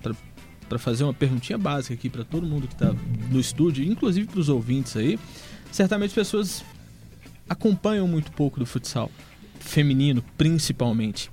[0.66, 2.94] para fazer uma perguntinha básica aqui para todo mundo que está
[3.30, 5.18] no estúdio, inclusive para os ouvintes aí,
[5.70, 6.64] certamente pessoas
[7.52, 9.10] acompanham muito pouco do futsal
[9.60, 11.30] feminino, principalmente.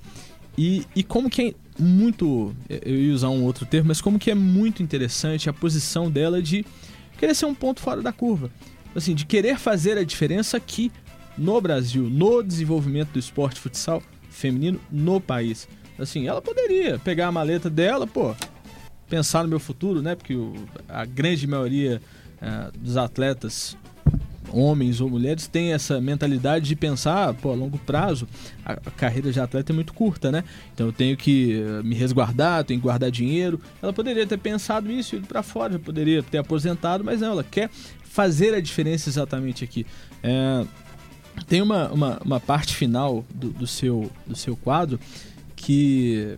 [0.56, 4.30] E, e como que é muito, eu ia usar um outro termo, mas como que
[4.30, 6.64] é muito interessante a posição dela de
[7.18, 8.50] querer ser um ponto fora da curva.
[8.94, 10.90] Assim, de querer fazer a diferença aqui
[11.38, 15.68] no Brasil, no desenvolvimento do esporte futsal feminino no país.
[15.98, 18.34] Assim, ela poderia pegar a maleta dela, pô,
[19.08, 20.14] pensar no meu futuro, né?
[20.14, 20.54] Porque o,
[20.88, 22.02] a grande maioria
[22.40, 23.76] uh, dos atletas
[24.52, 28.26] homens ou mulheres têm essa mentalidade de pensar, pô, a longo prazo,
[28.64, 30.44] a, carreira de atleta é muito curta, né?
[30.74, 33.60] Então eu tenho que uh, me resguardar, tenho que guardar dinheiro.
[33.82, 37.70] Ela poderia ter pensado isso, ido para fora, poderia ter aposentado, mas não, ela quer
[38.02, 39.86] fazer a diferença exatamente aqui.
[40.22, 40.64] É,
[41.46, 44.98] tem uma, uma, uma, parte final do, do, seu, do seu quadro
[45.54, 46.36] que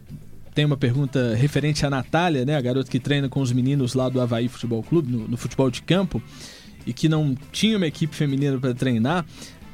[0.55, 4.09] tem uma pergunta referente à Natália, né, a garota que treina com os meninos lá
[4.09, 6.23] do Havaí Futebol Clube, no, no futebol de campo,
[6.87, 9.25] e que não tinha uma equipe feminina para treinar,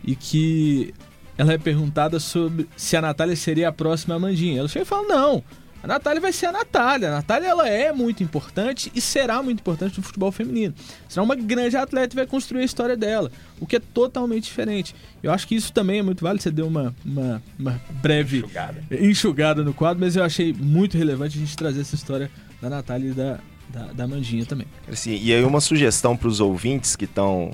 [0.04, 0.94] e que
[1.36, 4.58] ela é perguntada sobre se a Natália seria a próxima Amandinha.
[4.58, 5.44] Ela chega e fala: não,
[5.82, 7.08] a Natália vai ser a Natália.
[7.08, 10.74] A Natália ela é muito importante e será muito importante no futebol feminino.
[11.08, 14.94] Será uma grande atleta e vai construir a história dela, o que é totalmente diferente.
[15.22, 16.42] Eu acho que isso também é muito válido.
[16.42, 18.84] Você deu uma, uma, uma breve enxugada.
[18.90, 22.28] enxugada no quadro, mas eu achei muito relevante a gente trazer essa história
[22.60, 23.38] da Natália e da,
[23.68, 24.66] da, da Mandinha também.
[24.90, 27.52] Assim, e aí uma sugestão para os ouvintes que estão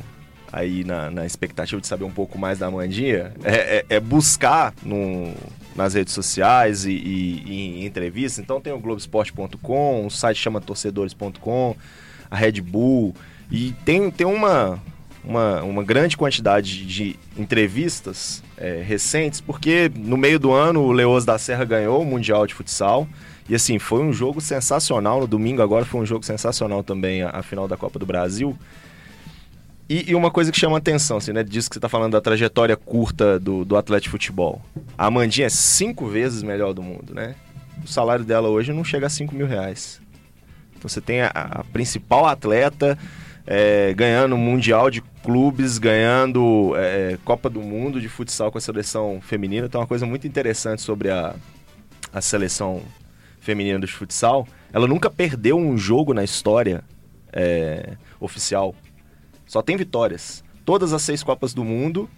[0.52, 4.72] aí na, na, expectativa de saber um pouco mais da Mandinha é, é, é buscar
[5.74, 8.38] nas redes sociais e, e, e entrevistas.
[8.38, 11.76] Então tem o Globoesporte.com, o site chama torcedores.com,
[12.30, 13.14] a Red Bull.
[13.50, 14.80] E tem, tem uma,
[15.24, 21.24] uma, uma grande quantidade de entrevistas é, recentes, porque no meio do ano o Leoas
[21.24, 23.08] da Serra ganhou o Mundial de Futsal.
[23.48, 25.20] E assim, foi um jogo sensacional.
[25.20, 28.56] No domingo agora foi um jogo sensacional também, a, a final da Copa do Brasil.
[29.88, 31.42] E, e, uma coisa que chama atenção, assim, né?
[31.42, 34.62] Diz que você está falando da trajetória curta do, do atleta de futebol.
[34.96, 37.34] A Amandinha é cinco vezes melhor do mundo, né?
[37.84, 40.00] O salário dela hoje não chega a 5 mil reais.
[40.76, 42.98] Então você tem a, a principal atleta
[43.46, 49.20] é, ganhando Mundial de Clubes, ganhando é, Copa do Mundo de futsal com a seleção
[49.20, 49.66] feminina.
[49.66, 51.34] Então, uma coisa muito interessante sobre a,
[52.12, 52.80] a seleção
[53.44, 54.48] feminina do futsal.
[54.72, 56.82] Ela nunca perdeu um jogo na história
[57.32, 58.74] é, oficial
[59.46, 60.42] só tem vitórias.
[60.64, 62.08] Todas as seis Copas do Mundo,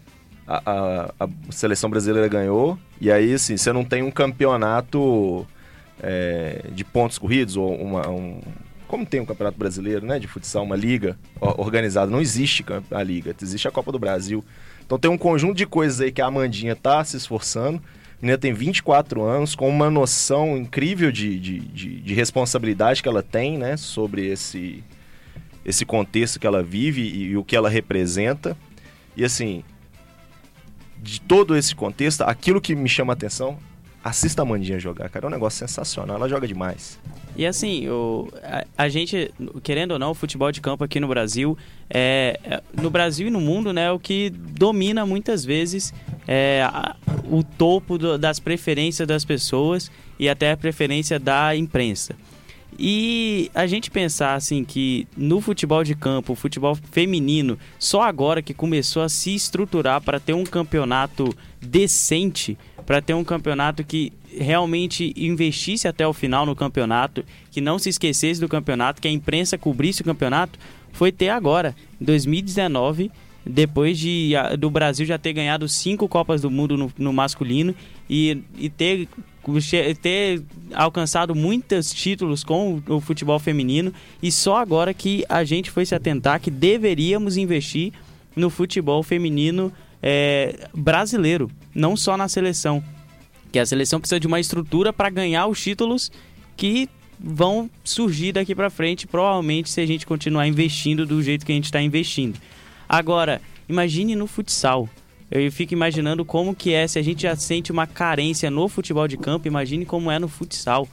[0.46, 2.78] a, a, a seleção brasileira ganhou.
[3.00, 5.46] E aí, assim, você não tem um campeonato
[6.02, 8.40] é, de pontos corridos ou uma, um,
[8.86, 13.34] como tem um campeonato brasileiro, né, de futsal, uma liga organizada, não existe a liga,
[13.42, 14.44] existe a Copa do Brasil.
[14.84, 17.82] Então tem um conjunto de coisas aí que a Amandinha tá se esforçando.
[18.20, 23.22] Menina tem 24 anos, com uma noção incrível de, de, de, de responsabilidade que ela
[23.22, 24.82] tem, né, sobre esse,
[25.64, 28.56] esse contexto que ela vive e, e o que ela representa.
[29.14, 29.62] E assim,
[30.98, 33.58] de todo esse contexto, aquilo que me chama a atenção,
[34.06, 35.26] assista a Mandinha jogar, cara.
[35.26, 36.98] É um negócio sensacional, ela joga demais.
[37.36, 41.08] E assim, o, a, a, gente, querendo ou não, o futebol de campo aqui no
[41.08, 41.58] Brasil,
[41.90, 45.92] é, é no Brasil e no mundo, né, é o que domina muitas vezes
[46.26, 46.94] é, a,
[47.30, 52.14] o topo do, das preferências das pessoas e até a preferência da imprensa.
[52.78, 58.42] E a gente pensar assim que no futebol de campo, o futebol feminino, só agora
[58.42, 64.12] que começou a se estruturar para ter um campeonato decente, para ter um campeonato que
[64.38, 69.10] realmente investisse até o final no campeonato, que não se esquecesse do campeonato, que a
[69.10, 70.58] imprensa cobrisse o campeonato,
[70.92, 73.10] foi ter agora, em 2019,
[73.44, 77.74] depois de, do Brasil já ter ganhado cinco Copas do Mundo no, no masculino
[78.08, 79.08] e, e ter
[80.02, 80.42] ter
[80.74, 85.94] alcançado muitos títulos com o futebol feminino e só agora que a gente foi se
[85.94, 87.92] atentar que deveríamos investir
[88.34, 89.72] no futebol feminino
[90.02, 92.82] é, brasileiro, não só na seleção.
[93.52, 96.10] Que a seleção precisa de uma estrutura para ganhar os títulos
[96.56, 101.52] que vão surgir daqui para frente, provavelmente se a gente continuar investindo do jeito que
[101.52, 102.38] a gente está investindo.
[102.88, 104.88] Agora, imagine no futsal.
[105.30, 109.08] Eu fico imaginando como que é, se a gente já sente uma carência no futebol
[109.08, 110.88] de campo, imagine como é no futsal.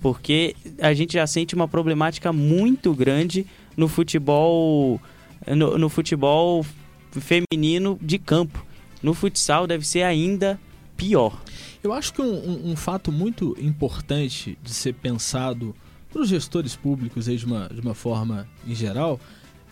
[0.00, 3.46] Porque a gente já sente uma problemática muito grande
[3.76, 5.00] no futebol
[5.46, 6.64] no, no futebol
[7.12, 8.67] feminino de campo.
[9.02, 10.58] No futsal deve ser ainda
[10.96, 11.40] pior.
[11.82, 15.74] Eu acho que um, um, um fato muito importante de ser pensado
[16.10, 19.20] para os gestores públicos aí de uma, de uma forma em geral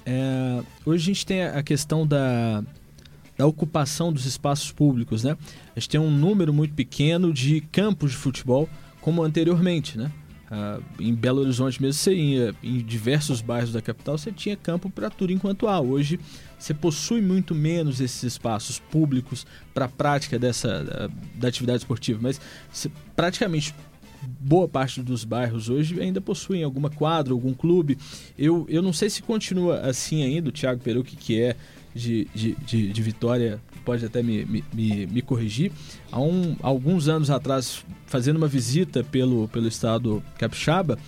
[0.06, 2.62] é, hoje a gente tem a questão da
[3.36, 5.36] da ocupação dos espaços públicos, né?
[5.74, 8.66] A gente tem um número muito pequeno de campos de futebol,
[9.02, 10.10] como anteriormente, né?
[10.50, 14.88] Ah, em Belo Horizonte mesmo você ia, em diversos bairros da capital você tinha campo
[14.88, 15.80] para tudo enquanto há.
[15.80, 16.20] Hoje
[16.58, 22.20] você possui muito menos esses espaços públicos para a prática dessa da, da, atividade esportiva,
[22.22, 22.40] mas
[22.72, 23.74] você, praticamente
[24.40, 27.98] boa parte dos bairros hoje ainda possuem alguma quadra, algum clube.
[28.38, 31.56] Eu, eu não sei se continua assim ainda, o Thiago Peru, que, que é
[31.96, 35.72] de, de, de, de Vitória pode até me, me, me corrigir.
[36.12, 40.98] Há um, alguns anos atrás, fazendo uma visita pelo, pelo estado capixaba,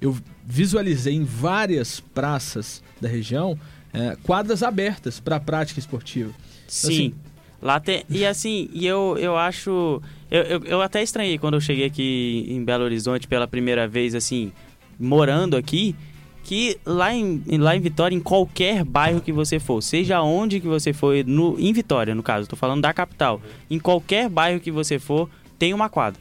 [0.00, 3.58] eu visualizei em várias praças da região
[3.92, 6.32] é, quadras abertas para a prática esportiva.
[6.66, 6.88] Sim.
[6.88, 7.14] Assim,
[7.62, 8.04] Lá tem.
[8.08, 10.00] E assim, e eu, eu acho.
[10.30, 14.14] Eu, eu, eu até estranhei quando eu cheguei aqui em Belo Horizonte pela primeira vez,
[14.14, 14.50] assim,
[14.98, 15.94] morando aqui,
[16.42, 20.66] que lá em, lá em Vitória, em qualquer bairro que você for, seja onde que
[20.66, 24.70] você for, no, em Vitória, no caso, tô falando da capital, em qualquer bairro que
[24.70, 25.28] você for,
[25.58, 26.20] tem uma quadra.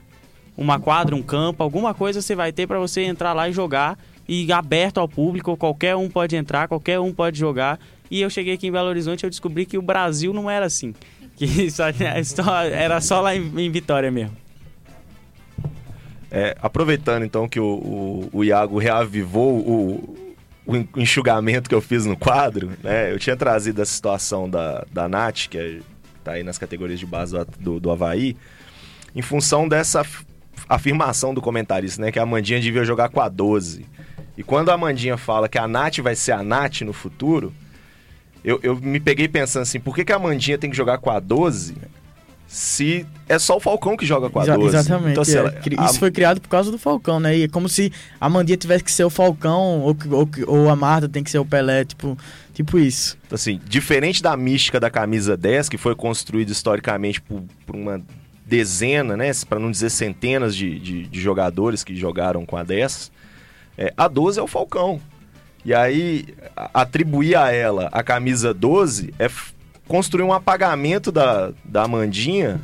[0.58, 3.98] Uma quadra, um campo, alguma coisa você vai ter para você entrar lá e jogar
[4.28, 7.80] e aberto ao público, qualquer um pode entrar, qualquer um pode jogar.
[8.12, 10.94] E eu cheguei aqui em Belo Horizonte e descobri que o Brasil não era assim.
[11.38, 11.86] Que só-
[12.66, 14.36] era só lá em, em Vitória mesmo.
[16.32, 20.18] É, aproveitando então que o, o, o Iago reavivou o,
[20.66, 23.12] o en- enxugamento que eu fiz no quadro, né?
[23.12, 25.80] Eu tinha trazido essa situação da, da Nath, que é,
[26.24, 28.38] tá aí nas categorias de base do, do, do Havaí,
[29.16, 30.24] em função dessa af-
[30.68, 32.12] afirmação do comentarista, né?
[32.12, 33.86] Que a Amandinha devia jogar com a 12.
[34.38, 37.52] E quando a Amandinha fala que a Nath vai ser a Nath no futuro,
[38.44, 41.10] eu, eu me peguei pensando assim, por que, que a Amandinha tem que jogar com
[41.10, 41.76] a 12
[42.52, 44.76] se é só o Falcão que joga com a Exa- 12?
[44.76, 45.12] Exatamente.
[45.12, 45.52] Então, assim, é.
[45.52, 47.38] Cri- a- Isso foi criado por causa do Falcão, né?
[47.38, 50.76] E é como se a Mandinha tivesse que ser o Falcão ou, ou, ou a
[50.76, 52.18] Marta tem que ser o Pelé, tipo,
[52.52, 53.16] tipo isso.
[53.32, 58.02] assim, diferente da mística da camisa 10, que foi construída historicamente por, por uma
[58.48, 63.12] dezena, né, para não dizer centenas de, de, de jogadores que jogaram com a 10,
[63.78, 65.00] é, a 12 é o Falcão.
[65.64, 66.26] E aí,
[66.74, 69.30] atribuir a ela a camisa 12 é
[69.90, 72.62] construir um apagamento da, da Amandinha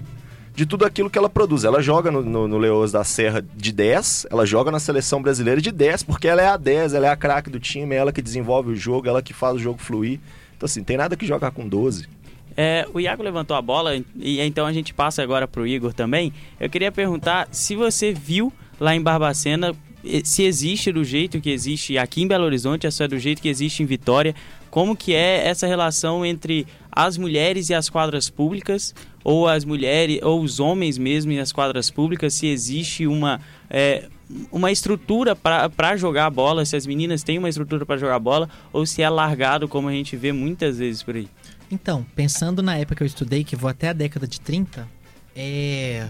[0.53, 1.63] de tudo aquilo que ela produz.
[1.63, 5.71] Ela joga no, no, no da Serra de 10, ela joga na seleção brasileira de
[5.71, 8.21] 10, porque ela é a 10, ela é a craque do time, é ela que
[8.21, 10.19] desenvolve o jogo, ela que faz o jogo fluir.
[10.55, 12.07] Então, assim, tem nada que jogar com 12.
[12.55, 16.32] É, o Iago levantou a bola e então a gente passa agora pro Igor também.
[16.59, 19.73] Eu queria perguntar se você viu lá em Barbacena
[20.05, 23.41] eh, se existe do jeito que existe aqui em Belo Horizonte, se é do jeito
[23.41, 24.34] que existe em Vitória,
[24.69, 30.19] como que é essa relação entre as mulheres e as quadras públicas, ou as mulheres,
[30.23, 34.07] ou os homens mesmo e as quadras públicas, se existe uma, é,
[34.51, 38.85] uma estrutura para jogar bola, se as meninas têm uma estrutura para jogar bola, ou
[38.85, 41.27] se é largado, como a gente vê muitas vezes por aí.
[41.69, 44.87] Então, pensando na época que eu estudei, que vou até a década de 30,
[45.35, 46.09] é...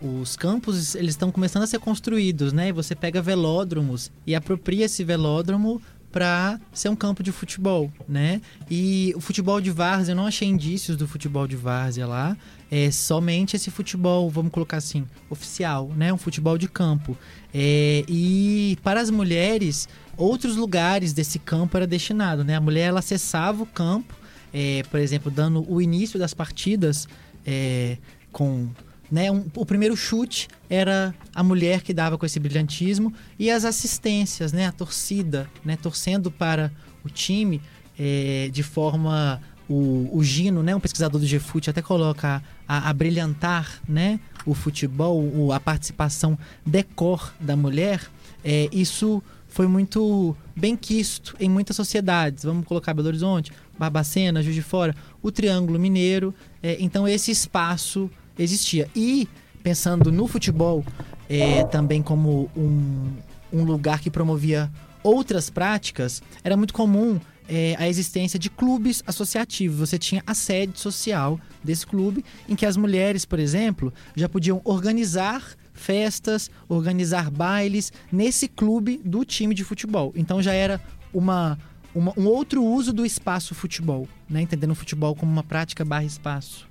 [0.00, 2.72] os campos eles estão começando a ser construídos, né?
[2.72, 5.80] Você pega velódromos e apropria esse velódromo
[6.14, 8.40] para ser um campo de futebol, né?
[8.70, 12.36] E o futebol de várzea, eu não achei indícios do futebol de várzea lá,
[12.70, 16.12] é somente esse futebol, vamos colocar assim, oficial, né?
[16.12, 17.18] Um futebol de campo.
[17.52, 22.54] É, e para as mulheres, outros lugares desse campo era destinado, né?
[22.54, 24.14] A mulher ela acessava o campo,
[24.52, 27.08] é, por exemplo, dando o início das partidas
[27.44, 27.98] é,
[28.30, 28.68] com
[29.10, 33.64] né, um- o primeiro chute era a mulher que dava com esse brilhantismo e as
[33.64, 36.72] assistências, né, a torcida, né, torcendo para
[37.04, 37.60] o time
[37.98, 42.92] é, de forma o, o Gino, né, um pesquisador do GFUT até coloca a, a
[42.92, 46.36] brilhantar, né, o futebol, o- a participação
[46.66, 48.00] decor da mulher,
[48.44, 52.42] é, isso foi muito bem quisto em muitas sociedades.
[52.44, 56.34] Vamos colocar Belo Horizonte, Barbacena, Juiz de Fora, o Triângulo Mineiro.
[56.60, 58.88] É, então esse espaço existia.
[58.94, 59.28] E
[59.62, 60.84] pensando no futebol
[61.28, 63.12] é, também como um,
[63.52, 64.70] um lugar que promovia
[65.02, 67.18] outras práticas, era muito comum
[67.48, 69.78] é, a existência de clubes associativos.
[69.78, 74.60] Você tinha a sede social desse clube, em que as mulheres, por exemplo, já podiam
[74.64, 80.12] organizar festas, organizar bailes nesse clube do time de futebol.
[80.16, 80.80] Então já era
[81.12, 81.58] uma,
[81.94, 84.40] uma- um outro uso do espaço futebol, né?
[84.40, 86.66] entendendo o futebol como uma prática barra espaço.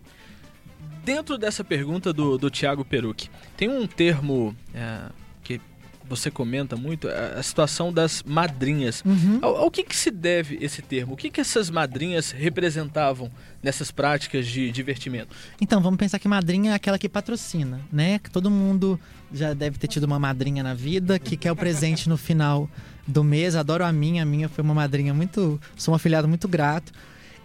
[1.04, 5.00] Dentro dessa pergunta do, do Thiago Perucci, tem um termo é,
[5.44, 5.60] que
[6.08, 9.04] você comenta muito, a, a situação das madrinhas.
[9.06, 9.40] Uhum.
[9.42, 11.14] Ao, ao que, que se deve esse termo?
[11.14, 13.30] O que, que essas madrinhas representavam
[13.62, 15.36] nessas práticas de divertimento?
[15.60, 18.20] Então, vamos pensar que madrinha é aquela que patrocina, né?
[18.20, 19.00] Que todo mundo
[19.34, 22.70] já deve ter tido uma madrinha na vida, que quer o presente no final
[23.06, 23.56] do mês.
[23.56, 25.60] Adoro a minha, a minha foi uma madrinha muito.
[25.76, 26.94] Sou um afiliado muito grato.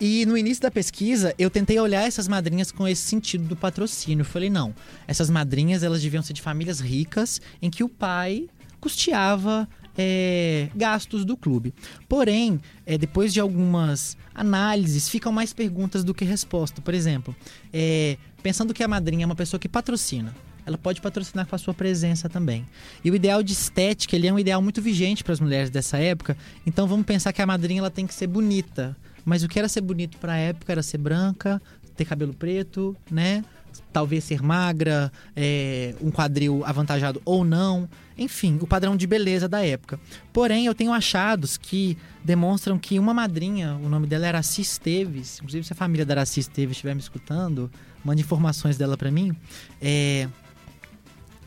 [0.01, 4.21] E no início da pesquisa, eu tentei olhar essas madrinhas com esse sentido do patrocínio.
[4.23, 4.73] Eu falei, não,
[5.09, 8.49] essas madrinhas elas deviam ser de famílias ricas, em que o pai
[8.81, 11.75] custeava é, gastos do clube.
[12.09, 16.81] Porém, é, depois de algumas análises, ficam mais perguntas do que resposta.
[16.81, 17.35] Por exemplo,
[17.73, 20.33] é, pensando que a madrinha é uma pessoa que patrocina.
[20.65, 22.65] Ela pode patrocinar com a sua presença também.
[23.03, 25.97] E o ideal de estética, ele é um ideal muito vigente para as mulheres dessa
[25.97, 26.37] época.
[26.65, 28.97] Então vamos pensar que a madrinha ela tem que ser bonita.
[29.29, 31.61] Mas o que era ser bonito para a época era ser branca,
[31.95, 33.45] ter cabelo preto, né?
[33.93, 39.65] talvez ser magra, é, um quadril avantajado ou não, enfim, o padrão de beleza da
[39.65, 40.01] época.
[40.33, 45.37] Porém, eu tenho achados que demonstram que uma madrinha, o nome dela era Araci Esteves,
[45.37, 47.71] inclusive se a família da Araci Esteves estiver me escutando,
[48.05, 49.37] mande informações dela para mim,
[49.81, 50.27] é,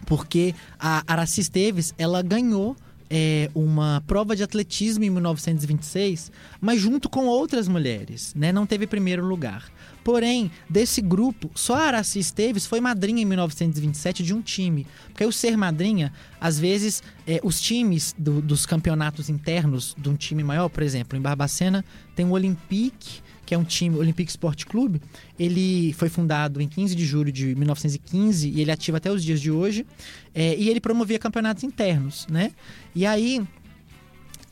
[0.06, 2.78] porque a Araci Esteves, ela ganhou
[3.14, 6.32] é, uma prova de atletismo em 1926,
[6.62, 8.53] mas junto com outras mulheres, né?
[8.53, 9.70] Não teve primeiro lugar.
[10.01, 14.88] Porém, desse grupo, só a Araci Esteves foi madrinha em 1927 de um time.
[15.09, 20.16] Porque o ser madrinha, às vezes, é, os times do, dos campeonatos internos de um
[20.16, 21.84] time maior, por exemplo, em Barbacena
[22.16, 25.02] tem o Olympique, que é um time, Olympique Sport Clube.
[25.38, 29.42] Ele foi fundado em 15 de julho de 1915 e ele ativa até os dias
[29.42, 29.86] de hoje.
[30.34, 32.52] É, e ele promovia campeonatos internos, né?
[32.96, 33.42] E aí,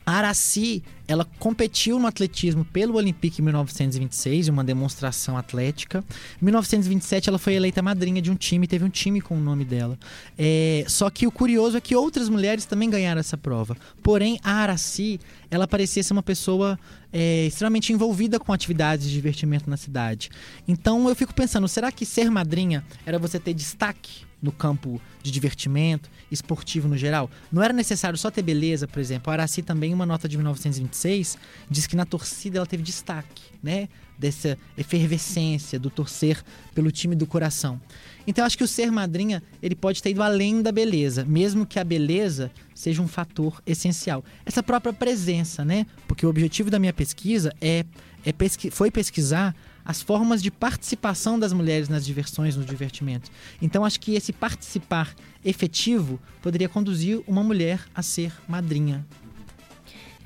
[0.09, 6.03] a Araci, ela competiu no atletismo pelo Olympique em 1926, uma demonstração atlética.
[6.41, 9.63] Em 1927, ela foi eleita madrinha de um time, teve um time com o nome
[9.63, 9.99] dela.
[10.35, 13.77] É, só que o curioso é que outras mulheres também ganharam essa prova.
[14.01, 15.19] Porém, a Araci,
[15.51, 16.79] ela parecia ser uma pessoa
[17.13, 20.31] é, extremamente envolvida com atividades de divertimento na cidade.
[20.67, 25.31] Então, eu fico pensando, será que ser madrinha era você ter destaque no campo de
[25.31, 27.29] divertimento, esportivo no geral.
[27.51, 29.29] Não era necessário só ter beleza, por exemplo.
[29.29, 31.37] A Araci também, uma nota de 1926,
[31.69, 33.89] diz que na torcida ela teve destaque, né?
[34.17, 37.79] Dessa efervescência do torcer pelo time do coração.
[38.27, 41.79] Então acho que o ser madrinha, ele pode ter ido além da beleza, mesmo que
[41.79, 44.23] a beleza seja um fator essencial.
[44.45, 45.85] Essa própria presença, né?
[46.07, 47.85] Porque o objetivo da minha pesquisa é,
[48.25, 49.55] é pesqui foi pesquisar
[49.89, 53.31] as formas de participação das mulheres nas diversões, nos divertimentos.
[53.59, 59.03] Então acho que esse participar efetivo poderia conduzir uma mulher a ser madrinha.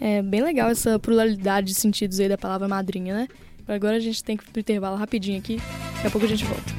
[0.02, 3.28] É bem legal essa pluralidade de sentidos aí da palavra madrinha, né?
[3.66, 5.56] Agora a gente tem que ir intervalo rapidinho aqui,
[5.96, 6.74] daqui a pouco a gente volta.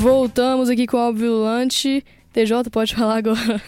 [0.00, 2.04] Voltamos aqui com o Óbvio Lante.
[2.32, 3.62] TJ, pode falar agora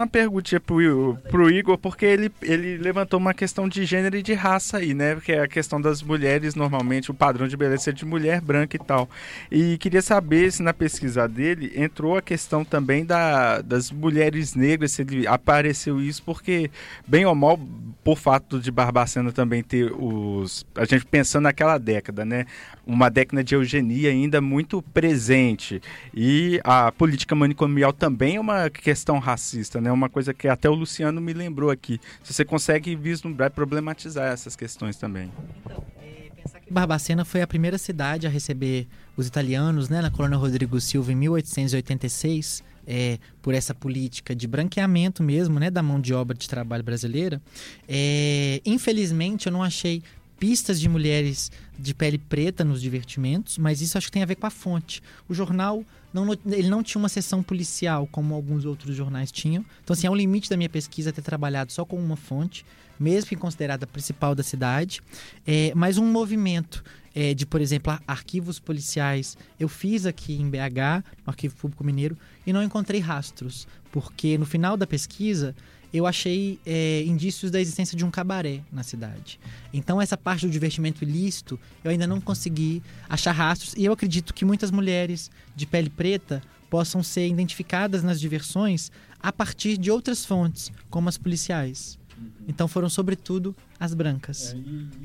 [0.00, 4.32] uma perguntinha pro, pro Igor, porque ele, ele levantou uma questão de gênero e de
[4.32, 5.16] raça aí, né?
[5.22, 8.76] Que é a questão das mulheres, normalmente, o padrão de beleza é de mulher branca
[8.76, 9.10] e tal.
[9.52, 14.92] E queria saber se na pesquisa dele entrou a questão também da, das mulheres negras,
[14.92, 16.70] se ele apareceu isso, porque,
[17.06, 17.60] bem ou mal,
[18.02, 20.64] por fato de Barbacena também ter os.
[20.74, 22.46] A gente pensando naquela década, né?
[22.86, 25.82] Uma década de eugenia ainda muito presente.
[26.14, 29.89] E a política manicomial também é uma questão racista, né?
[29.90, 29.92] Né?
[29.92, 32.00] Uma coisa que até o Luciano me lembrou aqui.
[32.22, 35.30] Se você consegue vislumbrar e problematizar essas questões também.
[35.64, 38.86] Então, é, pensar que Barbacena foi a primeira cidade a receber
[39.16, 40.00] os italianos, né?
[40.00, 42.70] Na colônia Rodrigo Silva em 1886.
[42.86, 47.40] É, por essa política de branqueamento mesmo, né, da mão de obra de trabalho brasileira.
[47.86, 50.02] É, infelizmente, eu não achei
[50.40, 54.36] pistas de mulheres de pele preta nos divertimentos, mas isso acho que tem a ver
[54.36, 55.02] com a fonte.
[55.28, 59.64] O jornal não, ele não tinha uma seção policial como alguns outros jornais tinham.
[59.84, 62.64] Então, assim, é um limite da minha pesquisa ter trabalhado só com uma fonte,
[62.98, 65.02] mesmo que considerada principal da cidade.
[65.46, 66.82] É, mas um movimento
[67.14, 72.16] é, de, por exemplo, arquivos policiais, eu fiz aqui em BH, no Arquivo Público Mineiro,
[72.46, 75.54] e não encontrei rastros, porque no final da pesquisa
[75.92, 79.40] eu achei é, indícios da existência de um cabaré na cidade.
[79.72, 83.74] Então, essa parte do divertimento ilícito, eu ainda não consegui achar rastros.
[83.76, 89.32] E eu acredito que muitas mulheres de pele preta possam ser identificadas nas diversões a
[89.32, 91.98] partir de outras fontes, como as policiais.
[92.46, 94.54] Então foram sobretudo as brancas.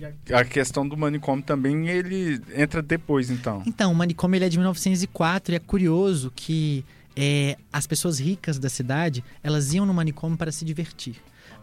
[0.01, 3.63] É, e a questão do manicômio também ele entra depois, então.
[3.65, 6.83] Então o manicômio ele é de 1904 e é curioso que
[7.15, 11.15] é, as pessoas ricas da cidade elas iam no manicômio para se divertir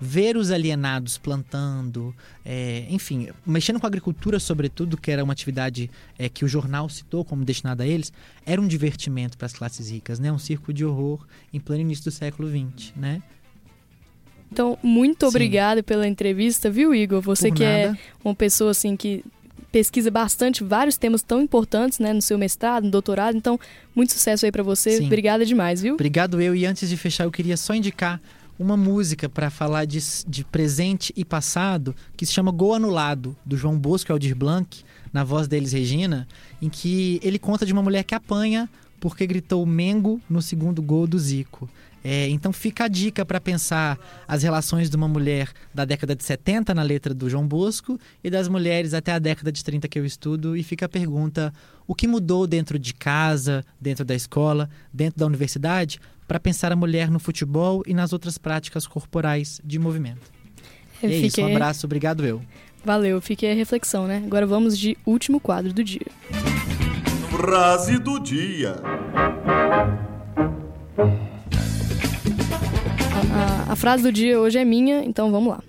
[0.05, 2.13] ver os alienados plantando,
[2.45, 5.89] é, enfim, mexendo com a agricultura, sobretudo, que era uma atividade
[6.19, 8.13] é, que o jornal citou como destinada a eles,
[8.45, 10.33] era um divertimento para as classes ricas, né?
[10.33, 13.23] Um circo de horror em pleno início do século XX, né?
[14.51, 17.23] Então, muito obrigada pela entrevista, viu, Igor?
[17.23, 17.99] Você Por que é nada.
[17.99, 19.25] é uma pessoa assim que
[19.73, 23.37] pesquisa bastante vários temas tão importantes, né, no seu mestrado, no doutorado.
[23.37, 23.59] Então,
[23.97, 24.99] muito sucesso aí para você.
[24.99, 25.07] Sim.
[25.07, 25.95] Obrigada demais, viu?
[25.95, 26.55] Obrigado eu.
[26.55, 28.21] E antes de fechar, eu queria só indicar
[28.59, 29.99] uma música para falar de,
[30.29, 34.85] de presente e passado que se chama Gol Anulado, do João Bosco e Aldir Blanc,
[35.13, 36.29] na voz deles Regina,
[36.61, 38.69] em que ele conta de uma mulher que apanha
[39.01, 41.69] porque gritou Mengo no segundo gol do Zico.
[42.05, 46.25] É, então fica a dica para pensar as relações de uma mulher da década de
[46.25, 49.99] 70 na letra do João Bosco e das mulheres até a década de 30 que
[49.99, 51.53] eu estudo e fica a pergunta
[51.87, 56.77] o que mudou dentro de casa, dentro da escola, dentro da universidade para pensar a
[56.77, 60.33] mulher no futebol e nas outras práticas corporais de movimento.
[61.03, 62.43] Eu é isso, um abraço, obrigado eu.
[62.85, 64.23] Valeu, fiquei a reflexão, né?
[64.25, 66.07] Agora vamos de último quadro do dia.
[67.31, 68.77] Frase do dia.
[73.73, 75.65] A, frase do dia hoje é minha, então vamos lá.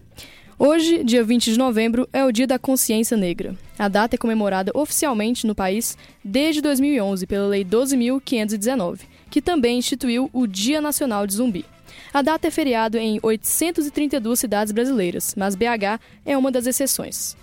[0.59, 3.55] Hoje, dia 20 de novembro, é o Dia da Consciência Negra.
[3.79, 10.29] A data é comemorada oficialmente no país desde 2011 pela Lei 12.519, que também instituiu
[10.33, 11.65] o Dia Nacional de Zumbi.
[12.13, 17.37] A data é feriado em 832 cidades brasileiras, mas BH é uma das exceções.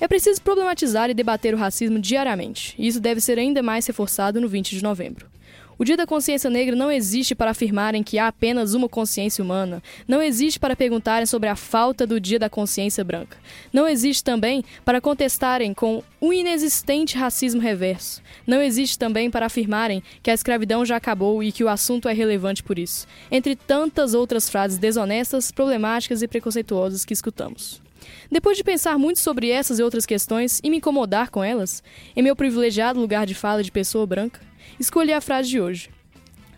[0.00, 4.40] É preciso problematizar e debater o racismo diariamente, e isso deve ser ainda mais reforçado
[4.40, 5.35] no 20 de novembro.
[5.78, 9.82] O Dia da Consciência Negra não existe para afirmarem que há apenas uma consciência humana.
[10.08, 13.36] Não existe para perguntarem sobre a falta do Dia da Consciência Branca.
[13.70, 18.22] Não existe também para contestarem com o inexistente racismo reverso.
[18.46, 22.14] Não existe também para afirmarem que a escravidão já acabou e que o assunto é
[22.14, 23.06] relevante por isso.
[23.30, 27.82] Entre tantas outras frases desonestas, problemáticas e preconceituosas que escutamos.
[28.30, 31.82] Depois de pensar muito sobre essas e outras questões e me incomodar com elas,
[32.14, 34.40] em meu privilegiado lugar de fala de pessoa branca,
[34.78, 35.90] escolhi a frase de hoje.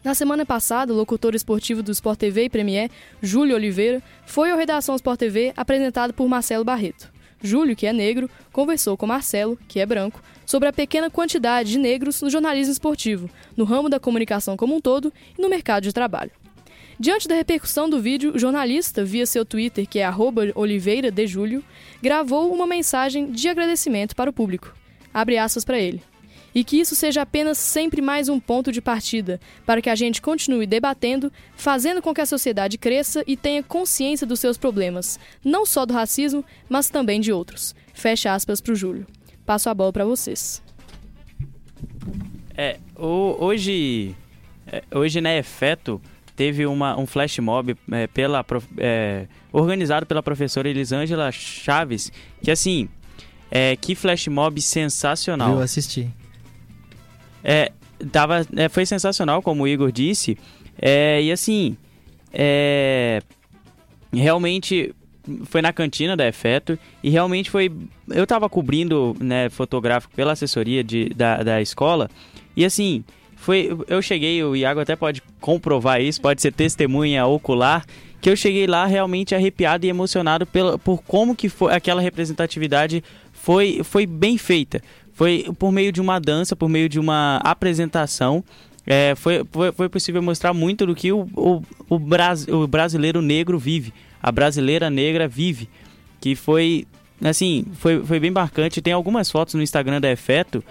[0.04, 2.90] Na semana passada, o locutor esportivo do Sport TV e Premier,
[3.20, 7.12] Júlio Oliveira, foi ao Redação Sport TV apresentado por Marcelo Barreto.
[7.42, 11.78] Júlio, que é negro, conversou com Marcelo, que é branco, sobre a pequena quantidade de
[11.78, 15.92] negros no jornalismo esportivo, no ramo da comunicação como um todo e no mercado de
[15.92, 16.32] trabalho.
[16.98, 20.10] Diante da repercussão do vídeo, o jornalista, via seu Twitter, que é
[20.56, 21.62] Oliveira de Julho,
[22.02, 24.74] gravou uma mensagem de agradecimento para o público.
[25.14, 26.02] Abre aspas para ele
[26.58, 30.20] e que isso seja apenas sempre mais um ponto de partida para que a gente
[30.20, 35.64] continue debatendo, fazendo com que a sociedade cresça e tenha consciência dos seus problemas, não
[35.64, 37.76] só do racismo, mas também de outros.
[37.94, 39.06] Fecha aspas para o Júlio.
[39.46, 40.60] Passo a bola para vocês.
[42.56, 44.16] É, o, hoje,
[44.66, 46.02] é, hoje na Efeto
[46.34, 48.44] teve uma, um flash mob é, pela,
[48.78, 52.10] é, organizado pela professora Elisângela Chaves,
[52.42, 52.88] que assim,
[53.48, 55.52] é, que flash mob sensacional.
[55.52, 56.10] Eu assisti.
[57.42, 57.72] É,
[58.10, 60.36] tava, é, foi sensacional, como o Igor disse.
[60.80, 61.76] É, e assim,
[62.32, 63.20] é,
[64.12, 64.94] realmente
[65.44, 67.70] foi na cantina da Efeto e realmente foi.
[68.08, 72.08] Eu estava cobrindo né, fotográfico pela assessoria de, da, da escola
[72.56, 73.04] e assim.
[73.40, 77.86] Foi, eu cheguei, o Iago até pode comprovar isso, pode ser testemunha ocular,
[78.20, 83.02] que eu cheguei lá realmente arrepiado e emocionado pela, por como que foi aquela representatividade
[83.32, 84.82] foi, foi bem feita.
[85.18, 88.44] Foi por meio de uma dança, por meio de uma apresentação.
[88.86, 93.20] É, foi, foi, foi, possível mostrar muito do que o, o, o, Bras, o brasileiro
[93.20, 93.92] negro vive,
[94.22, 95.68] a brasileira negra vive.
[96.20, 96.86] Que foi,
[97.20, 98.80] assim, foi, foi bem marcante.
[98.80, 100.62] Tem algumas fotos no Instagram da Efeto.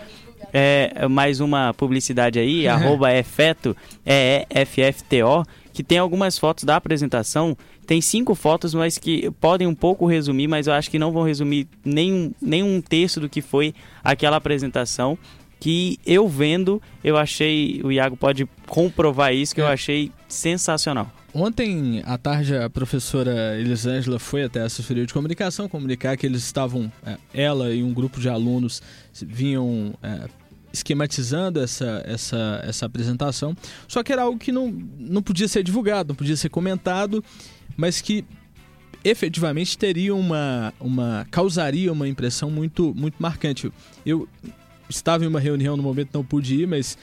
[0.53, 3.75] É, mais uma publicidade aí, arroba Efeto,
[4.05, 5.43] é, é F-F-T-O,
[5.77, 7.55] que tem algumas fotos da apresentação
[7.85, 11.21] tem cinco fotos, mas que podem um pouco resumir, mas eu acho que não vão
[11.21, 15.19] resumir nem, nem um terço do que foi aquela apresentação.
[15.59, 19.63] Que eu vendo, eu achei, o Iago pode comprovar isso, que é.
[19.63, 21.11] eu achei sensacional.
[21.31, 26.43] Ontem à tarde a professora Elisângela foi até a assessoria de comunicação comunicar que eles
[26.43, 28.81] estavam, é, ela e um grupo de alunos
[29.13, 30.27] vinham é,
[30.71, 33.55] esquematizando essa, essa, essa apresentação,
[33.87, 37.23] só que era algo que não, não podia ser divulgado, não podia ser comentado
[37.77, 38.25] mas que
[39.03, 43.71] efetivamente teria uma, uma causaria uma impressão muito muito marcante.
[44.03, 44.27] Eu
[44.89, 46.97] estava em uma reunião no momento não pude ir, mas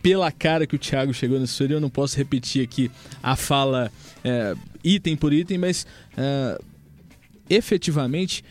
[0.00, 2.90] pela cara que o Thiago chegou nesse assessoria, eu não posso repetir aqui
[3.22, 3.90] a fala
[4.22, 5.86] é, item por item, mas
[6.16, 6.60] é,
[7.50, 8.44] efetivamente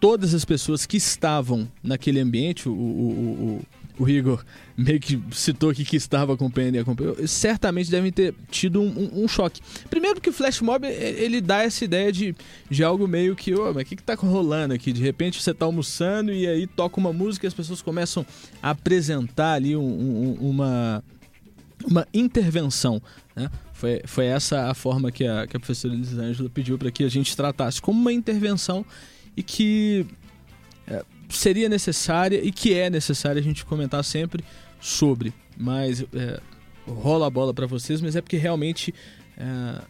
[0.00, 3.60] todas as pessoas que estavam naquele ambiente, o, o,
[3.98, 4.44] o, o Igor
[4.76, 9.24] meio que citou aqui que estava acompanhando e acompanhou, certamente devem ter tido um, um,
[9.24, 9.60] um, choque.
[9.90, 12.34] Primeiro que o Flash Mob, ele dá essa ideia de,
[12.70, 14.92] de algo meio que, ô, oh, mas o que, que tá rolando aqui?
[14.92, 18.24] De repente você tá almoçando e aí toca uma música e as pessoas começam
[18.62, 21.02] a apresentar ali um, uma,
[21.84, 23.02] uma intervenção,
[23.34, 23.50] né?
[23.72, 27.08] Foi, foi essa a forma que a, que a professora Elisângela pediu para que a
[27.08, 28.84] gente tratasse como uma intervenção
[29.38, 30.04] e que
[30.88, 34.44] é, seria necessária e que é necessária a gente comentar sempre
[34.80, 35.32] sobre.
[35.56, 36.40] Mas é,
[36.84, 38.92] rola a bola para vocês, mas é porque realmente
[39.36, 39.82] é,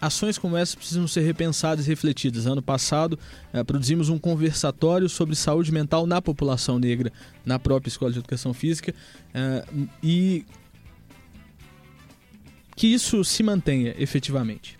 [0.00, 2.46] ações como essa precisam ser repensadas e refletidas.
[2.46, 3.16] Ano passado,
[3.52, 7.12] é, produzimos um conversatório sobre saúde mental na população negra
[7.46, 8.92] na própria Escola de Educação Física
[9.32, 9.64] é,
[10.02, 10.44] e
[12.74, 14.77] que isso se mantenha efetivamente.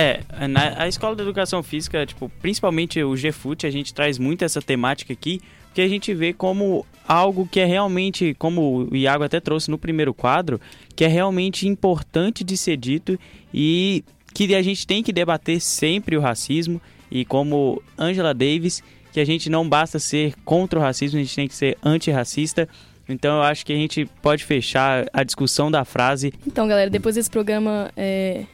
[0.00, 4.42] É, na a escola de educação física, tipo, principalmente o GFUT, a gente traz muito
[4.42, 9.24] essa temática aqui, porque a gente vê como algo que é realmente, como o Iago
[9.24, 10.58] até trouxe no primeiro quadro,
[10.96, 13.18] que é realmente importante de ser dito
[13.52, 16.80] e que a gente tem que debater sempre o racismo
[17.10, 18.82] e como Angela Davis,
[19.12, 22.66] que a gente não basta ser contra o racismo, a gente tem que ser antirracista.
[23.08, 26.32] Então eu acho que a gente pode fechar a discussão da frase.
[26.46, 28.44] Então, galera, depois desse programa, é...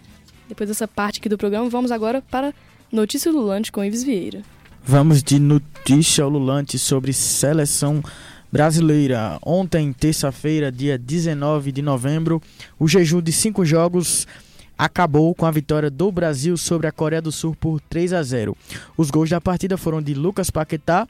[0.48, 2.54] depois dessa parte aqui do programa, vamos agora para
[2.90, 4.42] Notícia Lulante com Ives Vieira.
[4.84, 8.02] Vamos de notícia ululante sobre seleção
[8.52, 9.38] brasileira.
[9.44, 12.40] Ontem, terça-feira, dia 19 de novembro,
[12.78, 14.26] o jejum de cinco jogos
[14.78, 18.56] acabou com a vitória do Brasil sobre a Coreia do Sul por 3 a 0.
[18.96, 21.08] Os gols da partida foram de Lucas Paquetá,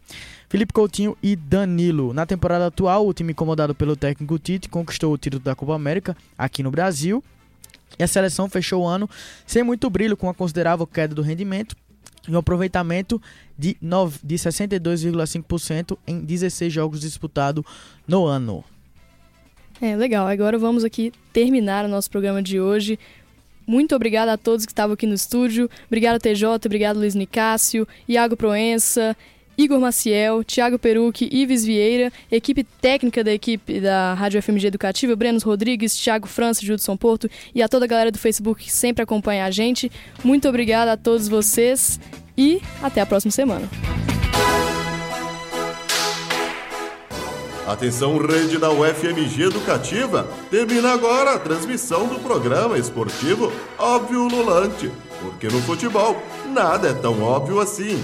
[0.48, 2.14] Felipe Coutinho e Danilo.
[2.14, 6.16] Na temporada atual, o time comandado pelo técnico Tite conquistou o título da Copa América
[6.38, 7.22] aqui no Brasil.
[7.98, 9.08] E a seleção fechou o ano
[9.46, 11.76] sem muito brilho, com uma considerável queda do rendimento
[12.28, 13.20] e um aproveitamento
[13.58, 13.76] de,
[14.22, 17.64] de 62,5% em 16 jogos disputados
[18.06, 18.64] no ano.
[19.80, 20.26] É, legal.
[20.26, 22.98] Agora vamos aqui terminar o nosso programa de hoje.
[23.66, 25.68] Muito obrigada a todos que estavam aqui no estúdio.
[25.86, 29.16] Obrigado, TJ, obrigado, Luiz Nicásio, Iago Proença,
[29.56, 35.42] Igor Maciel, Thiago Perucci, Ives Vieira, equipe técnica da equipe da Rádio FMG Educativa, Brenos
[35.42, 39.44] Rodrigues, Thiago França, Judson Porto e a toda a galera do Facebook que sempre acompanha
[39.44, 39.90] a gente.
[40.22, 41.98] Muito obrigada a todos vocês
[42.36, 43.68] e até a próxima semana.
[47.66, 50.28] Atenção, rede da UFMG Educativa.
[50.50, 54.88] Termina agora a transmissão do programa esportivo Óbvio Lulante.
[55.20, 56.22] Porque no futebol,
[56.54, 58.00] nada é tão óbvio assim.